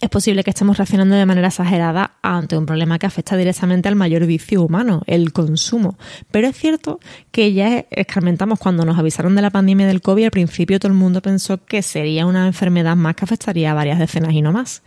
es 0.00 0.08
posible 0.08 0.44
que 0.44 0.50
estemos 0.50 0.76
reaccionando 0.76 1.16
de 1.16 1.26
manera 1.26 1.48
exagerada 1.48 2.12
ante 2.22 2.56
un 2.56 2.66
problema 2.66 2.98
que 2.98 3.06
afecta 3.06 3.36
directamente 3.36 3.88
al 3.88 3.96
mayor 3.96 4.26
vicio 4.26 4.62
humano, 4.62 5.02
el 5.06 5.32
consumo. 5.32 5.98
Pero 6.30 6.48
es 6.48 6.56
cierto 6.56 7.00
que 7.30 7.52
ya 7.52 7.86
escarmentamos 7.90 8.58
cuando 8.58 8.84
nos 8.84 8.98
avisaron 8.98 9.34
de 9.34 9.42
la 9.42 9.50
pandemia 9.50 9.86
del 9.86 10.00
COVID, 10.00 10.24
al 10.24 10.30
principio 10.30 10.78
todo 10.78 10.92
el 10.92 10.98
mundo 10.98 11.22
pensó 11.22 11.64
que 11.64 11.82
sería 11.82 12.26
una 12.26 12.46
enfermedad 12.46 12.96
más 12.96 13.16
que 13.16 13.24
afectaría 13.24 13.72
a 13.72 13.74
varias 13.74 13.98
decenas 13.98 14.32
y 14.32 14.42
no 14.42 14.52
más. 14.52 14.82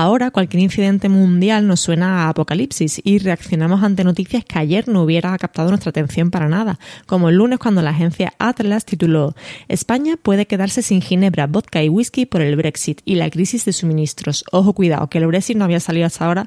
Ahora 0.00 0.30
cualquier 0.30 0.62
incidente 0.62 1.08
mundial 1.08 1.66
nos 1.66 1.80
suena 1.80 2.26
a 2.26 2.28
apocalipsis 2.28 3.00
y 3.02 3.18
reaccionamos 3.18 3.82
ante 3.82 4.04
noticias 4.04 4.44
que 4.44 4.56
ayer 4.56 4.86
no 4.86 5.02
hubiera 5.02 5.36
captado 5.38 5.70
nuestra 5.70 5.90
atención 5.90 6.30
para 6.30 6.48
nada, 6.48 6.78
como 7.06 7.28
el 7.28 7.34
lunes 7.34 7.58
cuando 7.58 7.82
la 7.82 7.90
agencia 7.90 8.32
Atlas 8.38 8.84
tituló 8.84 9.34
España 9.66 10.16
puede 10.16 10.46
quedarse 10.46 10.82
sin 10.82 11.02
ginebra, 11.02 11.48
vodka 11.48 11.82
y 11.82 11.88
whisky 11.88 12.26
por 12.26 12.42
el 12.42 12.54
Brexit 12.54 13.00
y 13.04 13.16
la 13.16 13.28
crisis 13.28 13.64
de 13.64 13.72
suministros. 13.72 14.44
Ojo 14.52 14.72
cuidado, 14.72 15.10
que 15.10 15.18
el 15.18 15.26
Brexit 15.26 15.56
no 15.56 15.64
había 15.64 15.80
salido 15.80 16.06
hasta 16.06 16.26
ahora, 16.26 16.44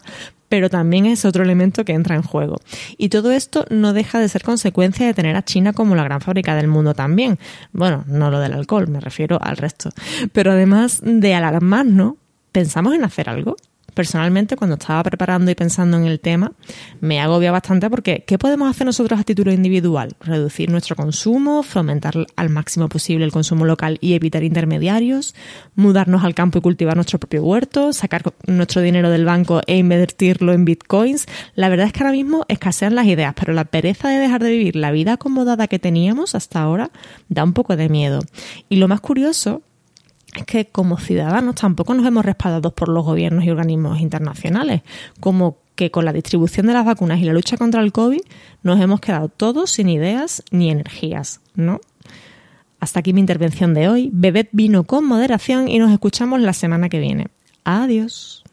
pero 0.48 0.70
también 0.70 1.06
es 1.06 1.26
otro 1.26 1.44
elemento 1.44 1.84
que 1.84 1.92
entra 1.92 2.16
en 2.16 2.22
juego. 2.22 2.56
Y 2.98 3.10
todo 3.10 3.34
esto 3.34 3.66
no 3.70 3.92
deja 3.92 4.22
de 4.22 4.30
ser 4.30 4.44
consecuencia 4.44 5.06
de 5.06 5.14
tener 5.14 5.36
a 5.36 5.44
China 5.44 5.74
como 5.74 5.98
la 5.98 6.06
gran 6.06 6.22
fábrica 6.22 6.56
del 6.56 6.70
mundo 6.70 6.94
también. 6.94 7.38
Bueno, 7.74 8.06
no 8.08 8.32
lo 8.32 8.40
del 8.40 8.54
alcohol, 8.54 8.88
me 8.88 9.02
refiero 9.02 9.38
al 9.42 9.58
resto. 9.58 9.90
Pero 10.32 10.54
además 10.54 11.02
de 11.04 11.34
alarmarnos, 11.36 12.14
¿pensamos 12.52 12.94
en 12.94 13.04
hacer 13.04 13.30
algo? 13.30 13.56
personalmente 13.94 14.56
cuando 14.56 14.76
estaba 14.76 15.04
preparando 15.04 15.52
y 15.52 15.56
pensando 15.56 15.98
en 15.98 16.06
el 16.06 16.20
tema 16.20 16.54
me 17.00 17.20
agobia 17.20 17.52
bastante 17.52 17.90
porque 17.90 18.24
¿qué 18.26 18.38
podemos 18.38 18.70
hacer 18.70 18.86
nosotros 18.86 19.20
a 19.20 19.24
título 19.24 19.52
individual? 19.52 20.16
Reducir 20.22 20.70
nuestro 20.72 20.96
consumo, 20.96 21.64
fomentar 21.64 22.14
al 22.36 22.50
máximo 22.50 22.90
posible 22.90 23.26
el 23.26 23.32
consumo 23.32 23.66
local 23.66 23.98
y 24.02 24.14
evitar 24.14 24.44
intermediarios, 24.44 25.36
mudarnos 25.76 26.24
al 26.24 26.34
campo 26.34 26.60
y 26.60 26.62
cultivar 26.62 26.96
nuestro 26.96 27.20
propio 27.20 27.44
huerto, 27.44 27.94
sacar 27.94 28.24
nuestro 28.48 28.82
dinero 28.82 29.10
del 29.10 29.26
banco 29.26 29.62
e 29.68 29.78
invertirlo 29.78 30.54
en 30.54 30.66
bitcoins. 30.66 31.26
La 31.56 31.70
verdad 31.70 31.88
es 31.88 31.94
que 31.94 32.04
ahora 32.04 32.14
mismo 32.14 32.46
escasean 32.48 32.96
las 32.96 33.06
ideas, 33.08 33.34
pero 33.38 33.54
la 33.54 33.66
pereza 33.66 34.10
de 34.10 34.18
dejar 34.18 34.44
de 34.44 34.52
vivir 34.52 34.76
la 34.76 34.92
vida 34.92 35.14
acomodada 35.14 35.68
que 35.68 35.80
teníamos 35.80 36.36
hasta 36.36 36.62
ahora 36.62 36.92
da 37.30 37.44
un 37.44 37.54
poco 37.54 37.76
de 37.76 37.90
miedo. 37.90 38.20
Y 38.70 38.78
lo 38.78 38.88
más 38.88 39.02
curioso 39.02 39.62
es 40.36 40.46
que 40.46 40.66
como 40.66 40.98
ciudadanos 40.98 41.56
tampoco 41.56 41.94
nos 41.94 42.06
hemos 42.06 42.26
respaldado 42.26 42.72
por 42.72 42.90
los 42.90 43.04
gobiernos 43.04 43.44
y 43.44 43.50
organismos 43.50 44.00
internacionales, 44.00 44.82
como 45.20 45.58
que 45.76 45.92
con 45.92 46.06
la 46.06 46.14
distribución 46.14 46.68
de 46.68 46.74
las 46.74 46.86
vacunas 46.86 47.20
y 47.20 47.24
la 47.24 47.34
lucha 47.34 47.58
contra 47.58 47.82
el 47.82 47.92
COVID 47.92 48.22
nos 48.64 48.80
hemos 48.80 49.00
quedado 49.02 49.30
todos 49.30 49.72
sin 49.72 49.90
ideas 49.90 50.44
ni 50.52 50.70
energías, 50.70 51.42
¿no? 51.56 51.82
Hasta 52.80 53.00
aquí 53.00 53.14
mi 53.14 53.20
intervención 53.20 53.74
de 53.74 53.90
hoy. 53.90 54.10
Bebed 54.12 54.48
vino 54.52 54.84
con 54.84 55.06
moderación 55.06 55.68
y 55.68 55.78
nos 55.80 55.92
escuchamos 55.92 56.42
la 56.42 56.54
semana 56.54 56.90
que 56.90 57.00
viene. 57.00 57.28
Adiós. 57.64 58.44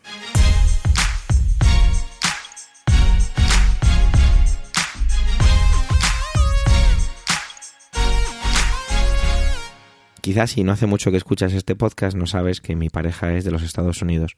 Quizás 10.28 10.50
si 10.50 10.62
no 10.62 10.72
hace 10.72 10.84
mucho 10.84 11.10
que 11.10 11.16
escuchas 11.16 11.54
este 11.54 11.74
podcast 11.74 12.14
no 12.14 12.26
sabes 12.26 12.60
que 12.60 12.76
mi 12.76 12.90
pareja 12.90 13.32
es 13.32 13.46
de 13.46 13.50
los 13.50 13.62
Estados 13.62 14.02
Unidos. 14.02 14.36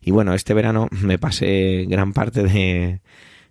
Y 0.00 0.10
bueno, 0.10 0.34
este 0.34 0.54
verano 0.54 0.88
me 1.02 1.20
pasé 1.20 1.86
gran 1.88 2.12
parte 2.12 2.42
de 2.42 3.00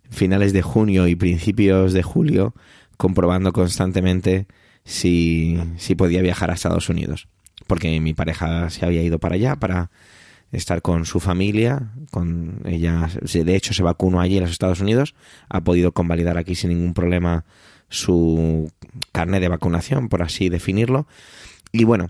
finales 0.09 0.51
de 0.51 0.61
junio 0.61 1.07
y 1.07 1.15
principios 1.15 1.93
de 1.93 2.03
julio 2.03 2.53
comprobando 2.97 3.53
constantemente 3.53 4.45
si, 4.83 5.57
si 5.77 5.95
podía 5.95 6.21
viajar 6.21 6.51
a 6.51 6.55
Estados 6.55 6.89
Unidos. 6.89 7.29
Porque 7.65 7.97
mi 8.01 8.13
pareja 8.13 8.69
se 8.69 8.85
había 8.85 9.01
ido 9.01 9.17
para 9.17 9.35
allá 9.35 9.55
para 9.55 9.89
estar 10.51 10.81
con 10.81 11.05
su 11.05 11.21
familia, 11.21 11.93
con 12.11 12.61
ella, 12.65 13.07
de 13.21 13.55
hecho 13.55 13.73
se 13.73 13.83
vacunó 13.83 14.19
allí 14.19 14.35
en 14.35 14.43
los 14.43 14.51
Estados 14.51 14.81
Unidos, 14.81 15.15
ha 15.47 15.61
podido 15.61 15.93
convalidar 15.93 16.37
aquí 16.37 16.55
sin 16.55 16.71
ningún 16.71 16.93
problema 16.93 17.45
su 17.87 18.69
carne 19.13 19.39
de 19.39 19.47
vacunación, 19.47 20.09
por 20.09 20.23
así 20.23 20.49
definirlo, 20.49 21.07
y 21.71 21.83
bueno, 21.83 22.09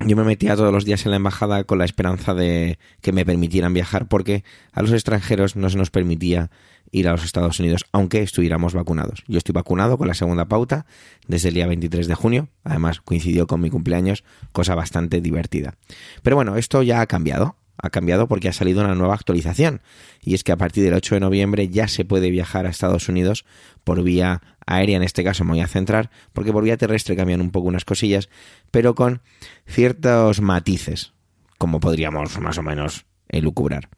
yo 0.00 0.16
me 0.16 0.24
metía 0.24 0.56
todos 0.56 0.72
los 0.72 0.84
días 0.84 1.04
en 1.06 1.10
la 1.10 1.16
embajada 1.16 1.64
con 1.64 1.78
la 1.78 1.84
esperanza 1.84 2.34
de 2.34 2.78
que 3.00 3.12
me 3.12 3.24
permitieran 3.24 3.72
viajar 3.72 4.08
porque 4.08 4.44
a 4.72 4.82
los 4.82 4.92
extranjeros 4.92 5.56
no 5.56 5.70
se 5.70 5.78
nos 5.78 5.90
permitía 5.90 6.50
ir 6.90 7.08
a 7.08 7.12
los 7.12 7.24
Estados 7.24 7.58
Unidos, 7.60 7.84
aunque 7.92 8.22
estuviéramos 8.22 8.74
vacunados. 8.74 9.24
Yo 9.26 9.38
estoy 9.38 9.52
vacunado 9.52 9.98
con 9.98 10.08
la 10.08 10.14
segunda 10.14 10.46
pauta 10.46 10.86
desde 11.26 11.48
el 11.48 11.54
día 11.54 11.66
23 11.66 12.06
de 12.06 12.14
junio, 12.14 12.48
además 12.62 13.00
coincidió 13.00 13.46
con 13.46 13.60
mi 13.60 13.70
cumpleaños, 13.70 14.24
cosa 14.52 14.74
bastante 14.74 15.20
divertida. 15.20 15.74
Pero 16.22 16.36
bueno, 16.36 16.56
esto 16.56 16.82
ya 16.82 17.00
ha 17.00 17.06
cambiado, 17.06 17.56
ha 17.76 17.90
cambiado 17.90 18.28
porque 18.28 18.48
ha 18.48 18.52
salido 18.52 18.82
una 18.82 18.94
nueva 18.94 19.14
actualización 19.14 19.80
y 20.22 20.34
es 20.34 20.44
que 20.44 20.52
a 20.52 20.56
partir 20.56 20.84
del 20.84 20.94
8 20.94 21.16
de 21.16 21.20
noviembre 21.20 21.68
ya 21.68 21.88
se 21.88 22.04
puede 22.04 22.30
viajar 22.30 22.66
a 22.66 22.70
Estados 22.70 23.08
Unidos 23.08 23.44
por 23.82 24.02
vía 24.02 24.42
aérea, 24.66 24.96
en 24.96 25.02
este 25.02 25.24
caso 25.24 25.44
me 25.44 25.50
voy 25.50 25.60
a 25.60 25.66
centrar, 25.66 26.10
porque 26.32 26.52
por 26.52 26.64
vía 26.64 26.76
terrestre 26.76 27.16
cambian 27.16 27.40
un 27.40 27.50
poco 27.50 27.68
unas 27.68 27.84
cosillas, 27.84 28.28
pero 28.70 28.94
con 28.94 29.22
ciertos 29.66 30.40
matices, 30.40 31.12
como 31.58 31.80
podríamos 31.80 32.38
más 32.38 32.58
o 32.58 32.62
menos 32.62 33.06
elucubrar. 33.28 33.88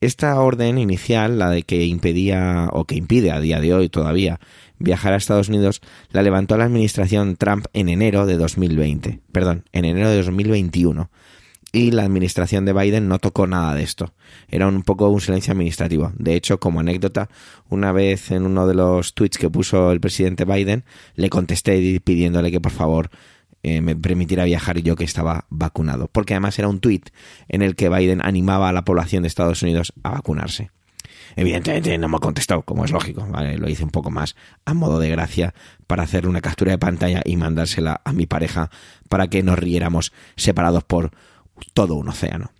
Esta 0.00 0.38
orden 0.40 0.78
inicial, 0.78 1.38
la 1.38 1.50
de 1.50 1.62
que 1.62 1.84
impedía 1.84 2.68
o 2.72 2.84
que 2.84 2.96
impide 2.96 3.30
a 3.30 3.40
día 3.40 3.60
de 3.60 3.72
hoy 3.72 3.88
todavía 3.88 4.40
viajar 4.78 5.12
a 5.12 5.16
Estados 5.16 5.48
Unidos, 5.48 5.80
la 6.10 6.22
levantó 6.22 6.56
la 6.56 6.64
administración 6.64 7.36
Trump 7.36 7.66
en 7.72 7.88
enero 7.88 8.26
de 8.26 8.36
2020, 8.36 9.20
perdón, 9.32 9.64
en 9.72 9.84
enero 9.84 10.10
de 10.10 10.16
2021 10.16 11.10
y 11.74 11.90
la 11.90 12.04
administración 12.04 12.64
de 12.64 12.72
Biden 12.72 13.08
no 13.08 13.18
tocó 13.18 13.48
nada 13.48 13.74
de 13.74 13.82
esto. 13.82 14.14
Era 14.48 14.68
un 14.68 14.82
poco 14.82 15.08
un 15.08 15.20
silencio 15.20 15.52
administrativo. 15.52 16.12
De 16.16 16.36
hecho, 16.36 16.60
como 16.60 16.78
anécdota, 16.80 17.28
una 17.68 17.90
vez 17.90 18.30
en 18.30 18.46
uno 18.46 18.68
de 18.68 18.74
los 18.74 19.14
tweets 19.14 19.38
que 19.38 19.50
puso 19.50 19.90
el 19.90 20.00
presidente 20.00 20.44
Biden, 20.44 20.84
le 21.16 21.28
contesté 21.30 22.00
pidiéndole 22.00 22.52
que 22.52 22.60
por 22.60 22.70
favor 22.70 23.10
eh, 23.64 23.80
me 23.80 23.96
permitiera 23.96 24.44
viajar 24.44 24.78
yo 24.78 24.94
que 24.94 25.02
estaba 25.02 25.46
vacunado. 25.50 26.08
Porque 26.12 26.34
además 26.34 26.56
era 26.60 26.68
un 26.68 26.78
tweet 26.78 27.02
en 27.48 27.62
el 27.62 27.74
que 27.74 27.88
Biden 27.88 28.24
animaba 28.24 28.68
a 28.68 28.72
la 28.72 28.84
población 28.84 29.24
de 29.24 29.28
Estados 29.28 29.62
Unidos 29.62 29.92
a 30.04 30.10
vacunarse. 30.10 30.70
Evidentemente 31.34 31.98
no 31.98 32.08
me 32.08 32.18
ha 32.18 32.20
contestado, 32.20 32.62
como 32.62 32.84
es 32.84 32.92
lógico, 32.92 33.26
Lo 33.56 33.68
hice 33.68 33.82
un 33.82 33.90
poco 33.90 34.12
más 34.12 34.36
a 34.64 34.74
modo 34.74 35.00
de 35.00 35.10
gracia 35.10 35.54
para 35.88 36.04
hacer 36.04 36.28
una 36.28 36.40
captura 36.40 36.70
de 36.70 36.78
pantalla 36.78 37.22
y 37.24 37.36
mandársela 37.36 38.00
a 38.04 38.12
mi 38.12 38.26
pareja 38.26 38.70
para 39.08 39.26
que 39.26 39.42
nos 39.42 39.58
riéramos 39.58 40.12
separados 40.36 40.84
por 40.84 41.10
todo 41.72 41.94
un 41.94 42.08
océano. 42.08 42.52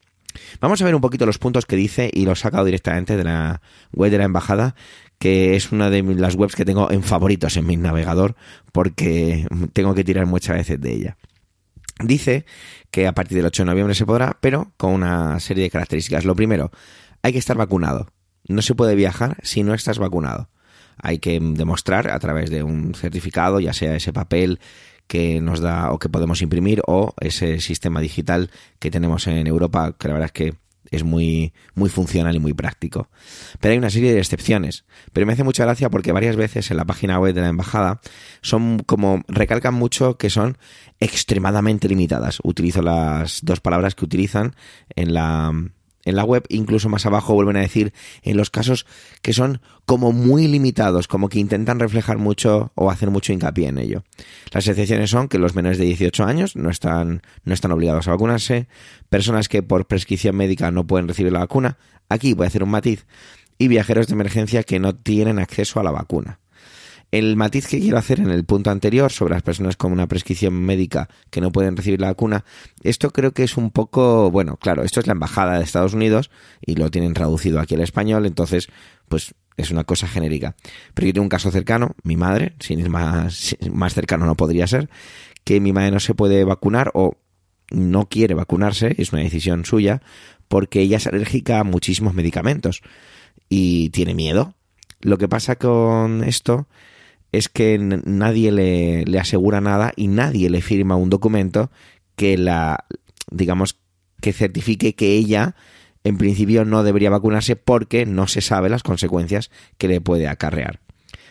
Vamos 0.61 0.81
a 0.83 0.85
ver 0.85 0.95
un 0.95 1.01
poquito 1.01 1.27
los 1.27 1.39
puntos 1.39 1.67
que 1.67 1.77
dice 1.77 2.11
y 2.13 2.25
lo 2.25 2.33
he 2.33 2.37
sacado 2.37 2.65
directamente 2.65 3.17
de 3.17 3.25
la 3.25 3.61
web 3.93 4.11
de 4.11 4.19
la 4.19 4.25
embajada, 4.25 4.75
que 5.19 5.57
es 5.57 5.73
una 5.73 5.91
de 5.91 6.03
las 6.03 6.35
webs 6.35 6.57
que 6.57 6.65
tengo 6.65 6.91
en 6.91 7.03
favoritos 7.03 7.57
en 7.57 7.67
mi 7.67 7.77
navegador 7.77 8.35
porque 8.73 9.47
tengo 9.73 9.95
que 9.95 10.05
tirar 10.05 10.27
muchas 10.27 10.57
veces 10.57 10.81
de 10.81 10.93
ella. 10.93 11.17
Dice 12.01 12.45
que 12.91 13.07
a 13.07 13.13
partir 13.13 13.37
del 13.37 13.47
8 13.47 13.63
de 13.63 13.67
noviembre 13.67 13.95
se 13.95 14.07
podrá, 14.07 14.37
pero 14.41 14.73
con 14.77 14.93
una 14.93 15.39
serie 15.39 15.65
de 15.65 15.71
características. 15.71 16.25
Lo 16.25 16.35
primero, 16.35 16.73
hay 17.23 17.33
que 17.33 17.39
estar 17.39 17.57
vacunado. 17.57 18.09
No 18.49 18.63
se 18.63 18.75
puede 18.75 18.95
viajar 18.97 19.37
si 19.43 19.63
no 19.63 19.75
estás 19.75 19.99
vacunado. 19.99 20.51
Hay 20.97 21.19
que 21.19 21.39
demostrar 21.41 22.11
a 22.11 22.19
través 22.19 22.51
de 22.51 22.63
un 22.63 22.95
certificado, 22.95 23.61
ya 23.61 23.73
sea 23.73 23.97
ese 23.97 24.13
papel 24.13 24.61
que 25.07 25.41
nos 25.41 25.61
da 25.61 25.93
o 25.93 25.99
que 25.99 26.09
podemos 26.09 26.43
imprimir 26.43 26.83
o 26.87 27.15
ese 27.21 27.61
sistema 27.61 28.01
digital 28.01 28.51
que 28.79 28.91
tenemos 28.91 29.27
en 29.27 29.47
Europa 29.47 29.95
que 29.99 30.09
la 30.09 30.15
verdad 30.15 30.27
es 30.27 30.33
que 30.33 30.65
es 30.91 31.05
muy, 31.05 31.53
muy 31.75 31.89
funcional 31.89 32.37
y 32.37 32.39
muy 32.39 32.53
práctico. 32.55 33.09
Pero 33.61 33.73
hay 33.73 33.79
una 33.79 33.91
serie 33.91 34.13
de 34.13 34.19
excepciones. 34.19 34.85
Pero 35.13 35.27
me 35.27 35.33
hace 35.33 35.45
mucha 35.45 35.65
gracia 35.65 35.91
porque 35.91 36.13
varias 36.13 36.37
veces 36.37 36.71
en 36.71 36.77
la 36.77 36.85
página 36.85 37.19
web 37.19 37.35
de 37.35 37.41
la 37.41 37.49
embajada 37.49 38.01
son 38.43 38.79
como 38.81 39.23
recalcan 39.29 39.75
mucho 39.75 40.17
que 40.17 40.31
son 40.31 40.59
extremadamente 41.01 41.89
limitadas. 41.89 42.39
Utilizo 42.43 42.83
las 42.83 43.41
dos 43.43 43.61
palabras 43.61 43.95
que 43.95 44.05
utilizan 44.05 44.55
en 44.95 45.15
la 45.15 45.53
en 46.05 46.17
la 46.17 46.25
web, 46.25 46.45
incluso 46.49 46.89
más 46.89 47.07
abajo 47.07 47.35
vuelven 47.35 47.57
a 47.57 47.61
decir 47.61 47.93
en 48.23 48.37
los 48.37 48.51
casos 48.51 48.87
que 49.23 49.33
son 49.33 49.61
como 49.87 50.13
muy 50.13 50.49
limitados, 50.49 51.09
como 51.09 51.29
que 51.29 51.39
intentan 51.39 51.81
reflejar 51.81 52.19
mucho 52.19 52.73
o 52.75 52.91
hacer 52.91 53.11
mucho 53.11 53.33
hincapié 53.33 53.69
en 53.69 53.79
ello. 53.79 54.05
Las 54.53 54.67
excepciones 54.67 55.11
son 55.11 55.29
que 55.29 55.39
los 55.39 55.55
menores 55.55 55.79
de 55.79 55.85
18 55.85 56.25
años 56.25 56.57
no 56.57 56.71
están, 56.71 57.23
no 57.45 57.55
están 57.55 57.73
obligados 57.73 58.09
a 58.09 58.13
vacunarse, 58.13 58.69
personas 59.09 59.49
que 59.49 59.63
por 59.63 59.87
prescripción 59.87 60.37
médica 60.37 60.71
no 60.71 60.87
pueden 60.87 61.09
recibir 61.09 61.33
la 61.33 61.41
vacuna, 61.41 61.79
aquí 62.09 62.35
voy 62.35 62.45
a 62.45 62.49
hacer 62.49 62.63
un 62.63 62.71
matiz, 62.71 63.07
y 63.59 63.69
viajeros 63.69 64.07
de 64.09 64.15
emergencia 64.15 64.63
que 64.63 64.81
no 64.81 64.95
tienen 64.95 65.39
acceso 65.39 65.81
a 65.81 65.85
la 65.85 65.91
vacuna. 65.91 66.41
El 67.15 67.37
matiz 67.37 67.69
que 67.69 67.79
quiero 67.79 67.97
hacer 67.97 68.19
en 68.19 68.29
el 68.29 68.45
punto 68.45 68.73
anterior 68.73 69.13
sobre 69.13 69.35
las 69.35 69.45
personas 69.45 69.77
con 69.77 69.93
una 69.93 70.09
prescripción 70.09 70.53
médica 70.53 71.09
que 71.31 71.41
no 71.41 71.53
pueden 71.53 71.77
recibir 71.77 72.01
la 72.01 72.09
vacuna, 72.09 72.45
esto 72.83 73.11
creo 73.11 73.31
que 73.31 73.45
es 73.45 73.57
un 73.57 73.71
poco, 73.71 74.33
bueno, 74.33 74.57
claro, 74.57 74.83
esto 74.83 74.99
es 74.99 75.07
la 75.07 75.13
embajada 75.13 75.57
de 75.57 75.63
Estados 75.63 75.95
Unidos 75.95 76.33
y 76.61 76.75
lo 76.75 76.91
tienen 76.91 77.15
traducido 77.15 77.61
aquí 77.61 77.77
al 77.77 77.83
español, 77.83 78.27
entonces, 78.27 78.67
pues 79.09 79.33
es 79.57 79.71
una 79.71 79.85
cosa 79.85 80.09
genérica. 80.09 80.57
Pero 80.93 81.07
yo 81.07 81.13
tengo 81.13 81.23
un 81.23 81.29
caso 81.29 81.53
cercano, 81.53 81.95
mi 82.03 82.17
madre, 82.17 82.57
sin 82.59 82.81
ir 82.81 82.91
más, 82.91 83.57
más 83.71 83.95
cercano 83.95 84.27
no 84.27 84.35
podría 84.35 84.67
ser, 84.67 84.91
que 85.45 85.61
mi 85.61 85.73
madre 85.73 85.93
no 85.93 86.01
se 86.01 86.15
puede 86.15 86.43
vacunar 86.43 86.91
o 86.95 87.17
no 87.71 88.09
quiere 88.09 88.35
vacunarse, 88.35 88.93
es 88.99 89.13
una 89.13 89.23
decisión 89.23 89.65
suya, 89.65 90.03
porque 90.49 90.81
ella 90.81 90.97
es 90.97 91.07
alérgica 91.07 91.61
a 91.61 91.65
muchísimos 91.65 92.13
medicamentos 92.13 92.83
y 93.49 93.91
tiene 93.91 94.15
miedo. 94.15 94.57
Lo 95.01 95.17
que 95.17 95.29
pasa 95.29 95.55
con 95.55 96.25
esto 96.25 96.67
es 97.37 97.49
que 97.49 97.79
nadie 97.79 98.53
le, 98.53 99.05
le, 99.05 99.19
asegura 99.19 99.61
nada 99.61 99.93
y 99.97 100.09
nadie 100.09 100.51
le 100.51 100.63
firma 100.63 100.97
un 100.97 101.11
documento 101.11 101.71
que 102.17 102.39
la, 102.39 102.85
digamos, 103.31 103.77
que 104.21 104.33
certifique 104.33 104.95
que 104.95 105.13
ella 105.13 105.55
en 106.05 106.19
principio 106.19 106.65
no 106.65 106.83
debería 106.83 107.11
vacunarse 107.11 107.57
porque 107.57 108.07
no 108.07 108.27
se 108.27 108.43
sabe 108.43 108.69
las 108.69 108.83
consecuencias 108.83 109.51
que 109.79 109.89
le 109.89 110.01
puede 110.01 110.29
acarrear. 110.29 110.81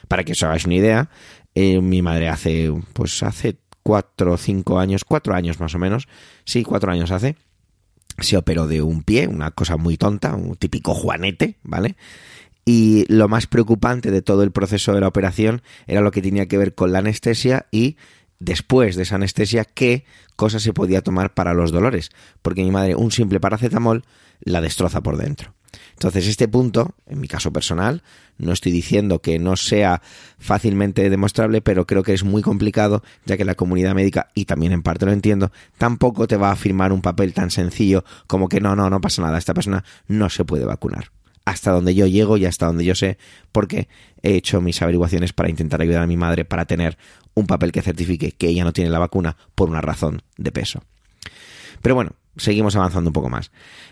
Para 0.07 0.23
que 0.23 0.33
os 0.33 0.43
hagáis 0.43 0.65
una 0.65 0.75
idea, 0.75 1.09
eh, 1.55 1.79
mi 1.79 2.01
madre 2.01 2.27
hace, 2.29 2.73
pues 2.93 3.21
hace 3.23 3.57
cuatro 3.83 4.33
o 4.33 4.37
cinco 4.37 4.79
años, 4.79 5.05
cuatro 5.05 5.35
años 5.35 5.59
más 5.59 5.75
o 5.75 5.79
menos, 5.79 6.07
sí, 6.45 6.63
cuatro 6.63 6.91
años 6.91 7.11
hace, 7.11 7.35
se 8.17 8.37
operó 8.37 8.67
de 8.67 8.81
un 8.81 9.03
pie, 9.03 9.27
una 9.27 9.51
cosa 9.51 9.77
muy 9.77 9.97
tonta, 9.97 10.35
un 10.35 10.55
típico 10.55 10.93
juanete, 10.93 11.57
¿vale? 11.63 11.95
Y 12.65 13.06
lo 13.13 13.28
más 13.28 13.47
preocupante 13.47 14.12
de 14.12 14.21
todo 14.21 14.43
el 14.43 14.52
proceso 14.52 14.93
de 14.93 15.02
la 15.02 15.08
operación 15.08 15.62
era 15.88 16.02
lo 16.02 16.12
que 16.12 16.21
tenía 16.21 16.47
que 16.47 16.58
ver 16.58 16.76
con 16.76 16.91
la 16.91 16.99
anestesia 16.99 17.67
y 17.71 17.97
después 18.39 18.95
de 18.95 19.04
esa 19.04 19.15
anestesia 19.15 19.65
qué 19.65 20.06
cosa 20.36 20.60
se 20.60 20.73
podía 20.73 21.02
tomar 21.02 21.34
para 21.34 21.54
los 21.54 21.71
dolores, 21.71 22.10
porque 22.41 22.63
mi 22.63 22.71
madre 22.71 22.95
un 22.95 23.12
simple 23.12 23.39
paracetamol 23.39 24.04
la 24.41 24.62
destroza 24.62 25.02
por 25.02 25.17
dentro. 25.17 25.54
Entonces, 25.93 26.28
este 26.28 26.47
punto, 26.47 26.95
en 27.08 27.19
mi 27.19 27.28
caso 27.28 27.52
personal, 27.52 28.04
no 28.38 28.52
estoy 28.52 28.71
diciendo 28.71 29.21
que 29.21 29.39
no 29.39 29.56
sea 29.56 30.02
fácilmente 30.38 31.10
demostrable, 31.10 31.62
pero 31.62 31.88
creo 31.88 32.04
que 32.04 32.13
es 32.13 32.23
muy 32.23 32.41
complicado, 32.41 33.04
ya 33.26 33.38
que 33.38 33.45
la 33.45 33.56
comunidad 33.56 33.95
médica, 33.95 34.30
y 34.36 34.45
también 34.45 34.71
en 34.71 34.84
parte 34.84 35.06
lo 35.06 35.12
entiendo, 35.12 35.52
tampoco 35.78 36.28
te 36.28 36.38
va 36.38 36.52
a 36.52 36.56
firmar 36.56 36.91
un 36.91 37.02
papel 37.02 37.34
tan 37.34 37.52
sencillo 37.52 38.04
como 38.28 38.49
que 38.49 38.60
no, 38.60 38.76
no, 38.76 38.89
no 38.89 39.02
pasa 39.02 39.21
nada, 39.21 39.38
esta 39.38 39.54
persona 39.54 39.84
no 40.08 40.30
se 40.30 40.45
puede 40.45 40.65
vacunar 40.65 41.12
hasta 41.45 41.71
donde 41.71 41.95
yo 41.95 42.08
llego 42.08 42.38
y 42.38 42.45
hasta 42.45 42.65
donde 42.65 42.86
yo 42.86 42.95
sé, 42.95 43.17
porque 43.51 43.88
he 44.21 44.36
hecho 44.36 44.62
mis 44.62 44.82
averiguaciones 44.82 45.34
para 45.34 45.49
intentar 45.49 45.82
ayudar 45.82 46.03
a 46.03 46.08
mi 46.08 46.17
madre 46.17 46.45
para 46.45 46.65
tener 46.65 46.97
un 47.34 47.47
papel 47.47 47.71
que 47.71 47.82
certifique 47.82 48.32
que 48.32 48.47
ella 48.47 48.63
no 48.63 48.73
tiene 48.73 48.89
la 48.89 48.99
vacuna 48.99 49.36
por 49.56 49.69
una 49.69 49.82
razón 49.82 50.21
de 50.38 50.51
peso. 50.51 50.84
Pero 51.82 51.95
bueno, 51.95 52.12
seguimos 52.38 52.75
avanzando 52.75 53.10
un 53.10 53.13
poco 53.13 53.29
más. 53.29 53.51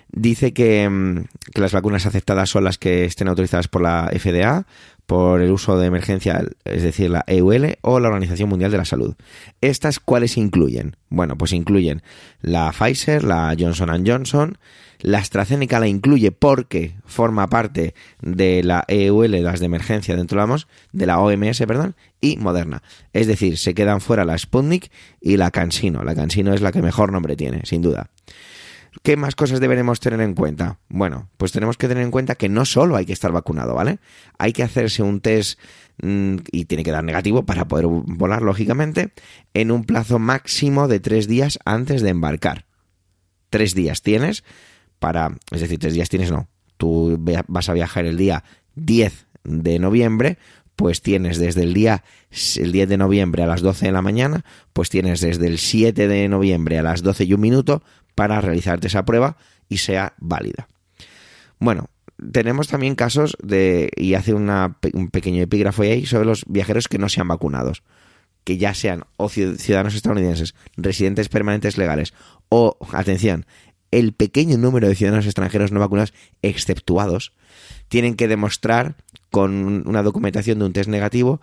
Dice 0.10 0.54
que, 0.54 0.90
mm, 0.90 1.26
que, 1.54 1.62
las 1.62 1.74
vacunas 1.74 2.06
aceptadas 2.06 2.50
son 2.50 2.64
las 2.64 2.78
que 2.78 3.06
estén 3.06 3.28
autorizadas 3.28 3.68
por 3.68 3.82
la 3.82 4.10
FDA, 4.14 4.66
por 5.12 5.42
el 5.42 5.52
uso 5.52 5.78
de 5.78 5.88
emergencia, 5.88 6.42
es 6.64 6.84
decir, 6.84 7.10
la 7.10 7.26
EUL 7.28 7.76
o 7.82 8.00
la 8.00 8.08
Organización 8.08 8.48
Mundial 8.48 8.72
de 8.72 8.78
la 8.78 8.86
Salud. 8.86 9.16
¿Estas 9.60 10.00
cuáles 10.00 10.38
incluyen? 10.38 10.96
Bueno, 11.10 11.38
pues 11.38 11.52
incluyen 11.52 12.02
la 12.42 12.72
Pfizer, 12.72 13.26
la 13.26 13.54
Johnson 13.60 14.06
Johnson, 14.08 14.58
la 15.02 15.18
AstraZeneca 15.18 15.82
la 15.82 15.90
incluye 15.90 16.32
porque 16.32 16.96
forma 17.06 17.50
parte 17.50 17.94
de 18.22 18.64
la 18.64 18.86
EUL, 18.88 19.32
las 19.44 19.60
de 19.60 19.66
emergencia 19.66 20.16
dentro 20.16 20.48
de 20.48 20.64
de 20.94 21.06
la 21.06 21.20
OMS, 21.20 21.60
perdón, 21.68 21.96
y 22.22 22.38
Moderna. 22.38 22.82
Es 23.12 23.28
decir, 23.28 23.58
se 23.58 23.74
quedan 23.74 24.00
fuera 24.00 24.24
la 24.24 24.38
Sputnik 24.38 24.94
y 25.20 25.36
la 25.36 25.52
CanSino. 25.52 26.06
La 26.06 26.16
CanSino 26.16 26.54
es 26.54 26.62
la 26.62 26.72
que 26.72 26.82
mejor 26.82 27.12
nombre 27.12 27.36
tiene, 27.36 27.64
sin 27.66 27.82
duda. 27.82 28.12
¿Qué 29.04 29.16
más 29.16 29.36
cosas 29.36 29.62
deberemos 29.62 30.02
tener 30.02 30.20
en 30.20 30.34
cuenta? 30.34 30.80
Bueno, 30.90 31.30
pues 31.38 31.54
tenemos 31.54 31.78
que 31.78 31.88
tener 31.88 32.04
en 32.04 32.12
cuenta 32.12 32.36
que 32.36 32.50
no 32.50 32.66
solo 32.66 32.98
hay 32.98 33.06
que 33.06 33.14
estar 33.14 33.32
vacunado, 33.32 33.74
¿vale? 33.74 34.00
Hay 34.38 34.52
que 34.52 34.64
hacerse 34.64 35.02
un 35.02 35.22
test 35.22 35.60
mm, 36.02 36.38
y 36.52 36.66
tiene 36.66 36.84
que 36.84 36.92
dar 36.92 37.04
negativo 37.04 37.44
para 37.46 37.68
poder 37.68 37.88
volar, 37.88 38.42
lógicamente, 38.42 39.14
en 39.54 39.72
un 39.72 39.86
plazo 39.86 40.20
máximo 40.20 40.90
de 40.90 41.00
tres 41.00 41.28
días 41.28 41.58
antes 41.64 42.02
de 42.02 42.10
embarcar. 42.10 42.66
Tres 43.50 43.76
días 43.76 44.02
tienes 44.02 44.44
para, 45.00 45.38
es 45.52 45.62
decir, 45.62 45.80
tres 45.80 45.94
días 45.94 46.10
tienes, 46.10 46.30
no. 46.30 46.48
Tú 46.78 47.18
vas 47.48 47.70
a 47.70 47.74
viajar 47.74 48.06
el 48.06 48.18
día 48.18 48.44
10 48.76 49.28
de 49.44 49.80
noviembre, 49.80 50.38
pues 50.82 51.04
tienes 51.04 51.38
desde 51.38 51.62
el 51.62 51.76
día 51.76 52.04
el 52.58 52.72
10 52.72 52.90
de 52.90 52.98
noviembre 52.98 53.44
a 53.44 53.46
las 53.46 53.62
12 53.62 53.86
de 53.86 53.92
la 53.92 54.02
mañana, 54.02 54.44
pues 54.74 54.90
tienes 54.90 55.22
desde 55.22 55.46
el 55.46 55.60
7 55.60 56.08
de 56.08 56.28
noviembre 56.28 56.80
a 56.80 56.84
las 56.84 57.04
12 57.04 57.26
y 57.26 57.34
un 57.36 57.42
minuto 57.42 57.84
para 58.16 58.42
realizarte 58.42 58.88
esa 58.88 59.06
prueba 59.06 59.38
y 59.70 59.78
sea 59.78 60.14
válida. 60.18 60.68
Bueno, 61.60 61.92
tenemos 62.32 62.68
también 62.68 62.96
casos 62.96 63.38
de, 63.44 63.92
y 63.96 64.16
hace 64.16 64.34
un 64.34 65.10
pequeño 65.12 65.44
epígrafo 65.44 65.84
ahí 65.84 66.08
sobre 66.08 66.26
los 66.26 66.46
viajeros 66.48 66.88
que 66.88 66.98
no 66.98 67.10
se 67.10 67.22
han 67.22 67.28
vacunados, 67.28 67.84
que 68.44 68.58
ya 68.58 68.74
sean 68.74 69.04
o 69.18 69.30
ciudadanos 69.30 69.94
estadounidenses, 69.94 70.56
residentes 70.78 71.30
permanentes 71.30 71.78
legales, 71.78 72.16
o, 72.50 72.76
atención, 72.92 73.46
el 73.92 74.14
pequeño 74.14 74.58
número 74.58 74.88
de 74.88 74.96
ciudadanos 74.96 75.28
extranjeros 75.28 75.72
no 75.72 75.80
vacunados 75.80 76.14
exceptuados, 76.42 77.34
tienen 77.92 78.16
que 78.16 78.30
demostrar 78.30 78.96
con 79.32 79.86
una 79.86 80.02
documentación 80.02 80.60
de 80.60 80.66
un 80.66 80.72
test 80.72 80.90
negativo 80.90 81.42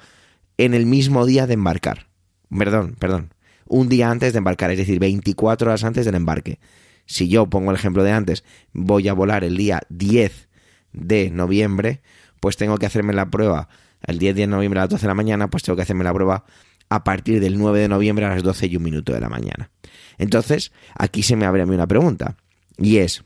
en 0.56 0.72
el 0.72 0.86
mismo 0.86 1.26
día 1.26 1.46
de 1.46 1.52
embarcar. 1.52 2.06
Perdón, 2.48 2.96
perdón. 2.98 3.34
Un 3.66 3.90
día 3.90 4.10
antes 4.10 4.32
de 4.32 4.38
embarcar, 4.38 4.70
es 4.70 4.78
decir, 4.78 4.98
24 4.98 5.68
horas 5.68 5.84
antes 5.84 6.06
del 6.06 6.14
embarque. 6.14 6.58
Si 7.04 7.28
yo 7.28 7.50
pongo 7.50 7.70
el 7.70 7.76
ejemplo 7.76 8.02
de 8.02 8.12
antes, 8.12 8.44
voy 8.72 9.08
a 9.08 9.12
volar 9.12 9.44
el 9.44 9.58
día 9.58 9.82
10 9.90 10.48
de 10.94 11.28
noviembre, 11.30 12.00
pues 12.40 12.56
tengo 12.56 12.78
que 12.78 12.86
hacerme 12.86 13.12
la 13.12 13.28
prueba 13.28 13.68
el 14.06 14.18
día 14.18 14.32
10 14.32 14.48
de 14.48 14.56
noviembre 14.56 14.80
a 14.80 14.84
las 14.84 14.90
12 14.90 15.02
de 15.02 15.08
la 15.08 15.14
mañana, 15.14 15.50
pues 15.50 15.64
tengo 15.64 15.76
que 15.76 15.82
hacerme 15.82 16.04
la 16.04 16.14
prueba 16.14 16.46
a 16.88 17.04
partir 17.04 17.40
del 17.40 17.58
9 17.58 17.78
de 17.78 17.88
noviembre 17.88 18.24
a 18.24 18.30
las 18.30 18.42
12 18.42 18.68
y 18.68 18.76
un 18.76 18.84
minuto 18.84 19.12
de 19.12 19.20
la 19.20 19.28
mañana. 19.28 19.70
Entonces, 20.16 20.72
aquí 20.94 21.22
se 21.22 21.36
me 21.36 21.44
abre 21.44 21.60
a 21.60 21.66
mí 21.66 21.74
una 21.74 21.86
pregunta, 21.86 22.38
y 22.78 22.98
es, 22.98 23.22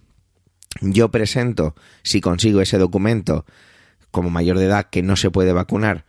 yo 0.80 1.10
presento, 1.10 1.74
si 2.02 2.20
consigo 2.20 2.60
ese 2.60 2.78
documento 2.78 3.44
como 4.10 4.30
mayor 4.30 4.58
de 4.58 4.66
edad 4.66 4.88
que 4.90 5.02
no 5.02 5.16
se 5.16 5.30
puede 5.30 5.52
vacunar, 5.52 6.04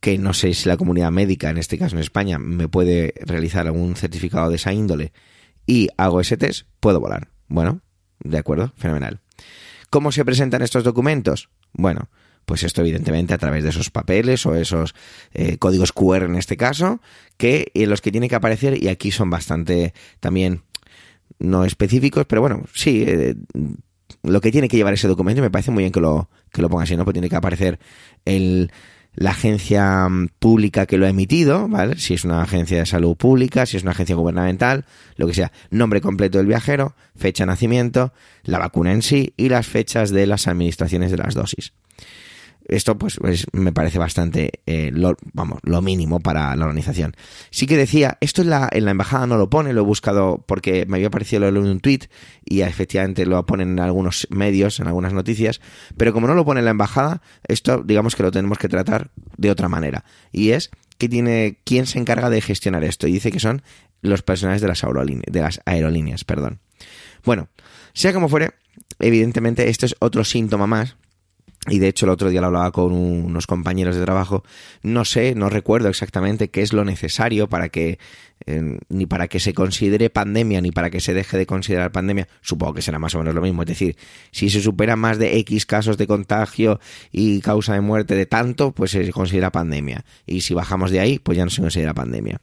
que 0.00 0.18
no 0.18 0.32
sé 0.32 0.54
si 0.54 0.68
la 0.68 0.76
comunidad 0.76 1.10
médica, 1.10 1.50
en 1.50 1.58
este 1.58 1.78
caso 1.78 1.96
en 1.96 2.00
España, 2.00 2.38
me 2.38 2.68
puede 2.68 3.14
realizar 3.20 3.66
algún 3.66 3.96
certificado 3.96 4.48
de 4.48 4.56
esa 4.56 4.72
índole 4.72 5.12
y 5.66 5.88
hago 5.96 6.20
ese 6.20 6.36
test, 6.36 6.66
puedo 6.80 7.00
volar. 7.00 7.28
Bueno, 7.48 7.80
de 8.20 8.38
acuerdo, 8.38 8.72
fenomenal. 8.76 9.20
¿Cómo 9.90 10.12
se 10.12 10.24
presentan 10.24 10.62
estos 10.62 10.84
documentos? 10.84 11.50
Bueno, 11.72 12.08
pues 12.44 12.62
esto 12.62 12.80
evidentemente 12.80 13.34
a 13.34 13.38
través 13.38 13.62
de 13.62 13.70
esos 13.70 13.90
papeles 13.90 14.46
o 14.46 14.54
esos 14.54 14.94
eh, 15.32 15.58
códigos 15.58 15.92
QR 15.92 16.24
en 16.24 16.36
este 16.36 16.56
caso, 16.56 17.00
que 17.36 17.70
en 17.74 17.90
los 17.90 18.00
que 18.00 18.10
tiene 18.10 18.28
que 18.28 18.34
aparecer 18.34 18.82
y 18.82 18.88
aquí 18.88 19.10
son 19.10 19.30
bastante 19.30 19.94
también 20.20 20.62
no 21.38 21.64
específicos, 21.64 22.26
pero 22.26 22.40
bueno, 22.40 22.64
sí, 22.74 23.04
eh, 23.06 23.34
lo 24.22 24.40
que 24.40 24.52
tiene 24.52 24.68
que 24.68 24.76
llevar 24.76 24.94
ese 24.94 25.08
documento 25.08 25.42
me 25.42 25.50
parece 25.50 25.70
muy 25.70 25.82
bien 25.82 25.92
que 25.92 26.00
lo, 26.00 26.28
que 26.52 26.62
lo 26.62 26.68
ponga 26.68 26.84
así, 26.84 26.96
¿no? 26.96 27.04
Pues 27.04 27.14
tiene 27.14 27.28
que 27.28 27.36
aparecer 27.36 27.78
el, 28.24 28.70
la 29.14 29.30
agencia 29.30 30.08
mm, 30.08 30.28
pública 30.38 30.86
que 30.86 30.98
lo 30.98 31.06
ha 31.06 31.10
emitido, 31.10 31.68
¿vale? 31.68 31.98
Si 31.98 32.14
es 32.14 32.24
una 32.24 32.42
agencia 32.42 32.78
de 32.78 32.86
salud 32.86 33.16
pública, 33.16 33.66
si 33.66 33.76
es 33.76 33.82
una 33.82 33.92
agencia 33.92 34.16
gubernamental, 34.16 34.84
lo 35.16 35.26
que 35.26 35.34
sea, 35.34 35.52
nombre 35.70 36.00
completo 36.00 36.38
del 36.38 36.46
viajero, 36.46 36.94
fecha 37.16 37.44
de 37.44 37.48
nacimiento, 37.48 38.12
la 38.44 38.58
vacuna 38.58 38.92
en 38.92 39.02
sí 39.02 39.34
y 39.36 39.48
las 39.48 39.66
fechas 39.66 40.10
de 40.10 40.26
las 40.26 40.48
administraciones 40.48 41.10
de 41.10 41.18
las 41.18 41.34
dosis. 41.34 41.72
Esto 42.70 42.96
pues, 42.96 43.18
me 43.52 43.72
parece 43.72 43.98
bastante, 43.98 44.62
eh, 44.64 44.90
lo, 44.94 45.16
vamos, 45.32 45.58
lo 45.64 45.82
mínimo 45.82 46.20
para 46.20 46.54
la 46.54 46.64
organización. 46.64 47.16
Sí 47.50 47.66
que 47.66 47.76
decía, 47.76 48.16
esto 48.20 48.42
en 48.42 48.50
la, 48.50 48.68
en 48.70 48.84
la 48.84 48.92
embajada 48.92 49.26
no 49.26 49.36
lo 49.36 49.50
pone, 49.50 49.72
lo 49.72 49.80
he 49.80 49.84
buscado 49.84 50.44
porque 50.46 50.86
me 50.86 50.98
había 50.98 51.10
parecido 51.10 51.40
leerlo 51.40 51.64
en 51.64 51.70
un 51.70 51.80
tweet 51.80 52.08
y 52.44 52.60
efectivamente 52.60 53.26
lo 53.26 53.44
ponen 53.44 53.70
en 53.70 53.80
algunos 53.80 54.28
medios, 54.30 54.78
en 54.78 54.86
algunas 54.86 55.12
noticias, 55.12 55.60
pero 55.96 56.12
como 56.12 56.28
no 56.28 56.34
lo 56.34 56.44
pone 56.44 56.60
en 56.60 56.66
la 56.66 56.70
embajada, 56.70 57.22
esto 57.48 57.82
digamos 57.84 58.14
que 58.14 58.22
lo 58.22 58.30
tenemos 58.30 58.58
que 58.58 58.68
tratar 58.68 59.10
de 59.36 59.50
otra 59.50 59.68
manera. 59.68 60.04
Y 60.30 60.50
es 60.50 60.70
que 60.96 61.08
tiene, 61.08 61.58
quién 61.64 61.86
se 61.86 61.98
encarga 61.98 62.30
de 62.30 62.40
gestionar 62.40 62.84
esto. 62.84 63.08
Y 63.08 63.12
dice 63.12 63.32
que 63.32 63.40
son 63.40 63.62
los 64.00 64.22
personales 64.22 64.60
de 64.60 64.68
las, 64.68 64.82
de 64.82 65.40
las 65.40 65.60
aerolíneas. 65.64 66.22
Perdón. 66.22 66.60
Bueno, 67.24 67.48
sea 67.94 68.12
como 68.12 68.28
fuere, 68.28 68.50
evidentemente 69.00 69.68
esto 69.68 69.86
es 69.86 69.96
otro 69.98 70.22
síntoma 70.22 70.68
más 70.68 70.96
y 71.68 71.78
de 71.78 71.88
hecho 71.88 72.06
el 72.06 72.10
otro 72.10 72.30
día 72.30 72.40
lo 72.40 72.46
hablaba 72.46 72.70
con 72.70 72.92
unos 72.92 73.46
compañeros 73.46 73.94
de 73.94 74.02
trabajo, 74.02 74.44
no 74.82 75.04
sé, 75.04 75.34
no 75.34 75.50
recuerdo 75.50 75.88
exactamente 75.88 76.48
qué 76.48 76.62
es 76.62 76.72
lo 76.72 76.84
necesario 76.84 77.48
para 77.48 77.68
que 77.68 77.98
ni 78.88 79.06
para 79.06 79.28
que 79.28 79.38
se 79.38 79.52
considere 79.52 80.10
pandemia 80.10 80.60
ni 80.60 80.72
para 80.72 80.90
que 80.90 81.00
se 81.00 81.12
deje 81.12 81.36
de 81.36 81.46
considerar 81.46 81.92
pandemia, 81.92 82.28
supongo 82.40 82.74
que 82.74 82.82
será 82.82 82.98
más 82.98 83.14
o 83.14 83.18
menos 83.18 83.34
lo 83.34 83.42
mismo, 83.42 83.62
es 83.62 83.68
decir, 83.68 83.96
si 84.30 84.48
se 84.48 84.60
supera 84.60 84.96
más 84.96 85.18
de 85.18 85.36
X 85.38 85.66
casos 85.66 85.98
de 85.98 86.06
contagio 86.06 86.80
y 87.12 87.40
causa 87.40 87.74
de 87.74 87.80
muerte 87.80 88.14
de 88.14 88.26
tanto, 88.26 88.72
pues 88.72 88.92
se 88.92 89.10
considera 89.12 89.52
pandemia. 89.52 90.04
Y 90.26 90.40
si 90.40 90.54
bajamos 90.54 90.90
de 90.90 91.00
ahí, 91.00 91.18
pues 91.18 91.36
ya 91.36 91.44
no 91.44 91.50
se 91.50 91.60
considera 91.60 91.92
pandemia. 91.92 92.40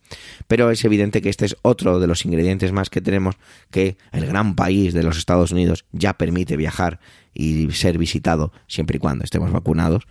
Pero 0.47 0.69
es 0.69 0.85
evidente 0.85 1.21
que 1.21 1.29
este 1.29 1.45
es 1.45 1.57
otro 1.63 1.99
de 1.99 2.07
los 2.07 2.25
ingredientes 2.25 2.71
más 2.71 2.89
que 2.89 3.01
tenemos 3.01 3.35
que 3.71 3.97
el 4.11 4.27
gran 4.27 4.55
país 4.55 4.93
de 4.93 5.03
los 5.03 5.17
Estados 5.17 5.51
Unidos 5.51 5.85
ya 5.91 6.13
permite 6.13 6.57
viajar 6.57 6.99
y 7.37 7.71
ser 7.71 7.97
visitado 7.97 8.51
siempre 8.67 8.97
y 8.97 8.99
cuando 8.99 9.23
estemos 9.23 9.51
vacunados 9.51 10.07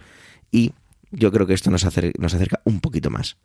y 0.50 0.72
yo 1.10 1.32
creo 1.32 1.46
que 1.46 1.54
esto 1.54 1.70
nos, 1.70 1.84
nos 1.84 2.34
acerca 2.34 2.60
un 2.64 2.80
poquito 2.80 3.10
más. 3.10 3.36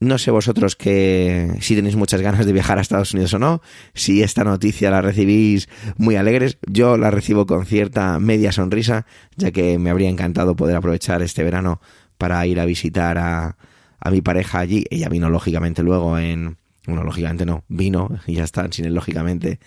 No 0.00 0.18
sé 0.18 0.32
vosotros 0.32 0.74
que 0.74 1.56
si 1.60 1.76
tenéis 1.76 1.94
muchas 1.94 2.20
ganas 2.20 2.44
de 2.44 2.52
viajar 2.52 2.76
a 2.78 2.80
Estados 2.80 3.14
Unidos 3.14 3.34
o 3.34 3.38
no, 3.38 3.62
si 3.94 4.22
esta 4.22 4.42
noticia 4.42 4.90
la 4.90 5.00
recibís 5.00 5.68
muy 5.96 6.16
alegres, 6.16 6.58
yo 6.66 6.96
la 6.96 7.12
recibo 7.12 7.46
con 7.46 7.66
cierta 7.66 8.18
media 8.18 8.50
sonrisa, 8.50 9.06
ya 9.36 9.52
que 9.52 9.78
me 9.78 9.90
habría 9.90 10.08
encantado 10.08 10.56
poder 10.56 10.74
aprovechar 10.74 11.22
este 11.22 11.44
verano 11.44 11.80
para 12.18 12.44
ir 12.48 12.58
a 12.58 12.64
visitar 12.64 13.16
a, 13.16 13.56
a 14.00 14.10
mi 14.10 14.22
pareja 14.22 14.58
allí. 14.58 14.84
Ella 14.90 15.08
vino 15.08 15.30
lógicamente 15.30 15.84
luego 15.84 16.18
en... 16.18 16.56
Bueno, 16.84 17.04
lógicamente 17.04 17.46
no, 17.46 17.62
vino 17.68 18.10
y 18.26 18.34
ya 18.34 18.42
está, 18.42 18.66
sin 18.72 18.86
él 18.86 18.94
lógicamente 18.94 19.60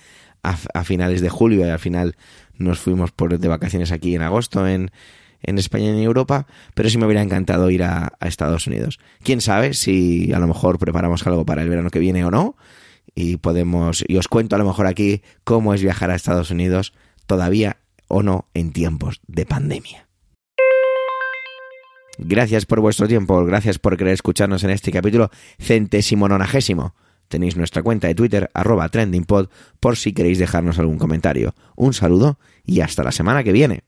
a 0.44 0.84
finales 0.84 1.22
de 1.22 1.30
julio 1.30 1.66
y 1.66 1.70
al 1.70 1.80
final 1.80 2.16
nos 2.58 2.80
fuimos 2.80 3.12
por 3.12 3.38
de 3.38 3.48
vacaciones 3.48 3.92
aquí 3.92 4.16
en 4.16 4.22
agosto 4.22 4.68
en 4.68 4.92
en 5.46 5.58
España 5.58 5.86
y 5.86 5.90
en 5.90 6.00
Europa, 6.00 6.48
pero 6.74 6.90
sí 6.90 6.98
me 6.98 7.06
hubiera 7.06 7.22
encantado 7.22 7.70
ir 7.70 7.84
a, 7.84 8.14
Estados 8.22 8.68
Unidos. 8.68 9.00
Quién 9.24 9.42
sabe 9.42 9.74
si 9.74 10.34
a 10.34 10.40
lo 10.40 10.48
mejor 10.48 10.80
preparamos 10.80 11.26
algo 11.28 11.46
para 11.46 11.62
el 11.62 11.70
verano 11.70 11.92
que 11.92 12.00
viene 12.00 12.26
o 12.26 12.32
no, 12.32 12.58
y 13.14 13.38
podemos, 13.38 14.04
y 14.08 14.18
os 14.18 14.28
cuento 14.28 14.56
a 14.56 14.60
lo 14.60 14.66
mejor 14.66 14.88
aquí 14.88 15.22
cómo 15.44 15.74
es 15.74 15.82
viajar 15.82 16.10
a 16.10 16.16
Estados 16.16 16.50
Unidos 16.50 16.94
todavía 17.28 17.78
o 18.08 18.24
no 18.24 18.48
en 18.54 18.74
tiempos 18.74 19.22
de 19.28 19.46
pandemia. 19.46 20.08
Gracias 22.18 22.66
por 22.66 22.80
vuestro 22.80 23.08
tiempo, 23.08 23.46
gracias 23.46 23.78
por 23.78 23.98
querer 23.98 24.14
escucharnos 24.14 24.64
en 24.64 24.72
este 24.72 24.92
capítulo 24.92 25.30
centésimo 25.60 26.28
nonagésimo. 26.28 26.96
Tenéis 27.36 27.58
nuestra 27.58 27.84
cuenta 27.84 28.08
de 28.08 28.16
Twitter, 28.16 28.50
trendingpod, 28.90 29.50
por 29.82 29.98
si 29.98 30.14
queréis 30.14 30.40
dejarnos 30.40 30.80
algún 30.80 30.98
comentario. 30.98 31.54
Un 31.76 31.94
saludo 31.94 32.40
y 32.64 32.80
hasta 32.80 33.04
la 33.04 33.12
semana 33.12 33.44
que 33.44 33.52
viene. 33.52 33.84